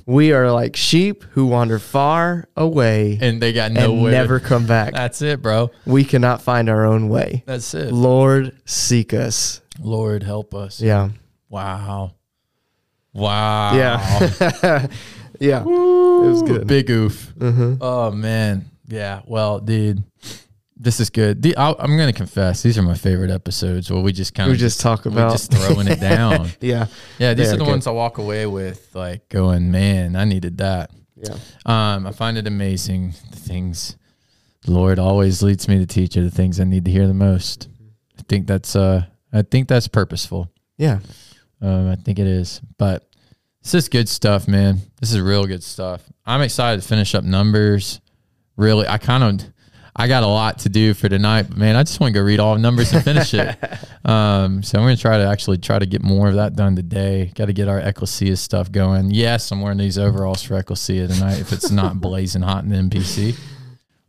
We 0.06 0.32
are 0.32 0.52
like 0.52 0.76
sheep 0.76 1.24
who 1.32 1.48
wander 1.48 1.80
far 1.80 2.48
away 2.56 3.18
and 3.20 3.42
they 3.42 3.52
got 3.52 3.72
nowhere. 3.72 4.12
never 4.12 4.40
come 4.40 4.68
back. 4.68 4.94
That's 4.94 5.24
it, 5.24 5.42
bro. 5.42 5.72
We 5.88 6.04
cannot 6.06 6.44
find 6.44 6.70
our 6.70 6.86
own 6.86 7.10
way. 7.10 7.42
That's 7.48 7.74
it. 7.74 7.92
Lord, 7.92 8.56
seek 8.66 9.16
us. 9.16 9.62
Lord, 9.80 10.22
help 10.22 10.54
us. 10.54 10.80
Yeah. 10.80 11.10
Wow. 11.50 12.14
Wow. 13.14 13.74
Yeah. 13.76 13.98
yeah. 15.40 15.62
It 15.62 15.66
was 15.66 16.44
good. 16.44 16.68
Big 16.68 16.88
oof. 16.92 17.34
Mhm. 17.40 17.80
Oh 17.82 18.12
man. 18.12 18.70
Yeah. 18.88 19.22
Well, 19.26 19.60
dude, 19.60 20.04
this 20.78 21.00
is 21.00 21.10
good. 21.10 21.42
The, 21.42 21.56
I'll, 21.56 21.76
I'm 21.80 21.98
gonna 21.98 22.14
confess, 22.14 22.62
these 22.64 22.78
are 22.78 22.82
my 22.82 22.96
favorite 22.96 23.32
episodes 23.32 23.90
where 23.92 24.02
we 24.02 24.12
just 24.12 24.34
kind 24.34 24.48
of 24.48 24.52
We 24.52 24.56
of 24.56 24.60
just 24.60 24.82
talk 24.82 25.06
about 25.06 25.32
just 25.32 25.52
throwing 25.52 25.88
it 25.88 26.00
down. 26.02 26.50
Yeah. 26.60 26.88
Yeah, 27.18 27.34
these 27.34 27.50
are 27.54 27.58
the 27.58 27.64
good. 27.64 27.72
ones 27.72 27.88
I 27.88 27.92
walk 27.92 28.18
away 28.18 28.46
with, 28.46 28.90
like 28.94 29.30
going, 29.30 29.72
man, 29.72 30.16
I 30.16 30.26
needed 30.26 30.58
that. 30.58 30.92
Yeah. 31.16 31.38
Um, 31.66 32.06
I 32.06 32.12
find 32.12 32.38
it 32.38 32.46
amazing 32.46 33.14
the 33.32 33.38
things 33.38 33.96
the 34.64 34.72
Lord 34.72 35.00
always 35.00 35.42
leads 35.42 35.68
me 35.68 35.78
to 35.78 35.86
teach 35.86 36.18
are 36.18 36.24
the 36.24 36.32
things 36.32 36.60
I 36.60 36.64
need 36.66 36.86
to 36.86 36.92
hear 36.92 37.08
the 37.08 37.14
most. 37.14 37.70
I 38.20 38.24
think 38.24 38.48
that's 38.48 38.76
uh, 38.76 39.06
I 39.32 39.44
think 39.44 39.68
that's 39.68 39.88
purposeful. 39.88 40.52
Yeah. 40.78 41.00
Um, 41.62 41.90
I 41.90 41.96
think 41.96 42.20
it 42.20 42.28
is, 42.28 42.62
but 42.78 43.08
this 43.64 43.74
is 43.74 43.88
good 43.90 44.10
stuff, 44.10 44.48
man. 44.48 44.80
This 45.00 45.14
is 45.14 45.22
real 45.22 45.46
good 45.46 45.64
stuff. 45.64 46.04
I'm 46.26 46.42
excited 46.42 46.82
to 46.82 46.88
finish 46.88 47.16
up 47.16 47.24
numbers. 47.24 48.02
Really, 48.58 48.88
I 48.88 48.98
kind 48.98 49.24
of, 49.24 49.48
I 49.98 50.08
got 50.10 50.24
a 50.24 50.28
lot 50.28 50.60
to 50.60 50.70
do 50.70 50.94
for 50.94 51.08
tonight, 51.08 51.44
but 51.44 51.58
man, 51.58 51.78
I 51.78 51.84
just 51.84 52.02
want 52.02 52.14
to 52.14 52.20
go 52.20 52.26
read 52.26 52.42
all 52.42 52.54
the 52.56 52.60
numbers 52.60 52.92
and 52.92 53.04
finish 53.04 53.34
it. 53.34 53.58
Um, 54.06 54.62
so 54.62 54.78
I'm 54.78 54.86
going 54.86 54.96
to 54.96 55.02
try 55.02 55.18
to 55.18 55.24
actually 55.26 55.58
try 55.58 55.80
to 55.80 55.86
get 55.88 56.04
more 56.04 56.28
of 56.28 56.36
that 56.36 56.56
done 56.56 56.76
today. 56.76 57.32
Got 57.34 57.46
to 57.46 57.54
get 57.54 57.68
our 57.68 57.80
Ecclesia 57.80 58.38
stuff 58.38 58.72
going. 58.72 59.10
Yes, 59.10 59.52
I'm 59.52 59.62
wearing 59.62 59.80
these 59.80 59.98
overalls 59.98 60.44
for 60.44 60.56
Ecclesia 60.58 61.08
tonight 61.08 61.40
if 61.40 61.52
it's 61.52 61.72
not 61.72 62.00
blazing 62.02 62.44
hot 62.44 62.64
in 62.64 62.70
the 62.70 62.76
NPC. 62.76 63.36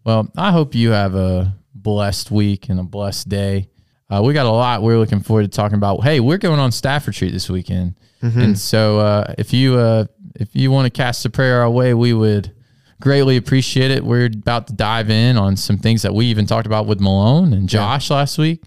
Well, 0.05 0.31
I 0.37 0.53
hope 0.53 0.75
you 0.75 0.91
have 0.91 1.15
a 1.15 1.55
blessed 1.75 2.31
week 2.31 2.69
and 2.69 2.79
a 2.79 2.83
blessed 2.83 3.31
day. 3.31 3.71
Uh, 4.11 4.21
we 4.23 4.35
got 4.35 4.45
a 4.45 4.51
lot 4.51 4.83
we're 4.83 4.99
looking 4.99 5.21
forward 5.21 5.45
to 5.45 5.49
talking 5.49 5.77
about. 5.79 6.05
Hey, 6.05 6.21
we're 6.21 6.37
going 6.37 6.61
on 6.61 6.73
staff 6.73 7.07
retreat 7.07 7.33
this 7.33 7.49
weekend, 7.49 7.99
and 8.21 8.59
so 8.59 8.99
uh, 8.99 9.35
if 9.39 9.55
you 9.55 9.79
uh, 9.79 10.05
if 10.35 10.55
you 10.55 10.71
want 10.71 10.85
to 10.85 10.91
cast 10.91 11.25
a 11.25 11.31
prayer 11.31 11.63
our 11.63 11.71
way, 11.71 11.95
we 11.95 12.13
would 12.13 12.53
greatly 13.01 13.37
appreciate 13.37 13.91
it. 13.91 14.05
We're 14.05 14.27
about 14.27 14.67
to 14.69 14.73
dive 14.73 15.11
in 15.11 15.37
on 15.37 15.57
some 15.57 15.79
things 15.79 16.03
that 16.03 16.15
we 16.15 16.27
even 16.27 16.47
talked 16.47 16.67
about 16.67 16.87
with 16.87 17.01
Malone 17.01 17.53
and 17.53 17.69
Josh 17.69 18.11
last 18.11 18.39
week, 18.39 18.63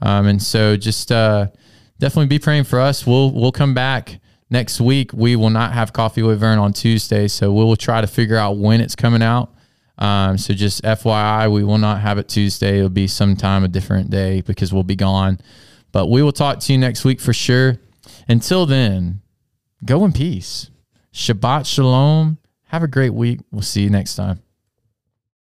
um, 0.00 0.26
and 0.26 0.42
so 0.42 0.76
just 0.76 1.10
uh, 1.12 1.48
definitely 1.98 2.26
be 2.26 2.38
praying 2.38 2.64
for 2.64 2.80
us. 2.80 3.06
We'll 3.06 3.32
we'll 3.32 3.52
come 3.52 3.74
back 3.74 4.20
next 4.50 4.80
week. 4.80 5.12
We 5.12 5.36
will 5.36 5.50
not 5.50 5.72
have 5.72 5.92
coffee 5.92 6.22
with 6.22 6.40
Vern 6.40 6.58
on 6.58 6.72
Tuesday, 6.72 7.28
so 7.28 7.52
we'll 7.52 7.76
try 7.76 8.00
to 8.00 8.06
figure 8.06 8.36
out 8.36 8.58
when 8.58 8.80
it's 8.80 8.94
coming 8.94 9.22
out. 9.22 9.52
Um, 9.98 10.38
so 10.38 10.54
just 10.54 10.82
FYI, 10.82 11.52
we 11.52 11.64
will 11.64 11.78
not 11.78 12.00
have 12.00 12.18
it 12.18 12.28
Tuesday. 12.28 12.78
It'll 12.78 12.88
be 12.88 13.06
sometime 13.06 13.62
a 13.62 13.68
different 13.68 14.10
day 14.10 14.40
because 14.40 14.72
we'll 14.72 14.82
be 14.82 14.96
gone. 14.96 15.38
But 15.92 16.06
we 16.06 16.22
will 16.22 16.32
talk 16.32 16.60
to 16.60 16.72
you 16.72 16.78
next 16.78 17.04
week 17.04 17.20
for 17.20 17.32
sure. 17.32 17.78
Until 18.28 18.66
then, 18.66 19.20
go 19.84 20.04
in 20.04 20.12
peace. 20.12 20.70
Shabbat 21.12 21.66
shalom. 21.66 22.38
Have 22.72 22.82
a 22.82 22.88
great 22.88 23.12
week. 23.12 23.40
We'll 23.50 23.60
see 23.60 23.82
you 23.82 23.90
next 23.90 24.16
time. 24.16 24.42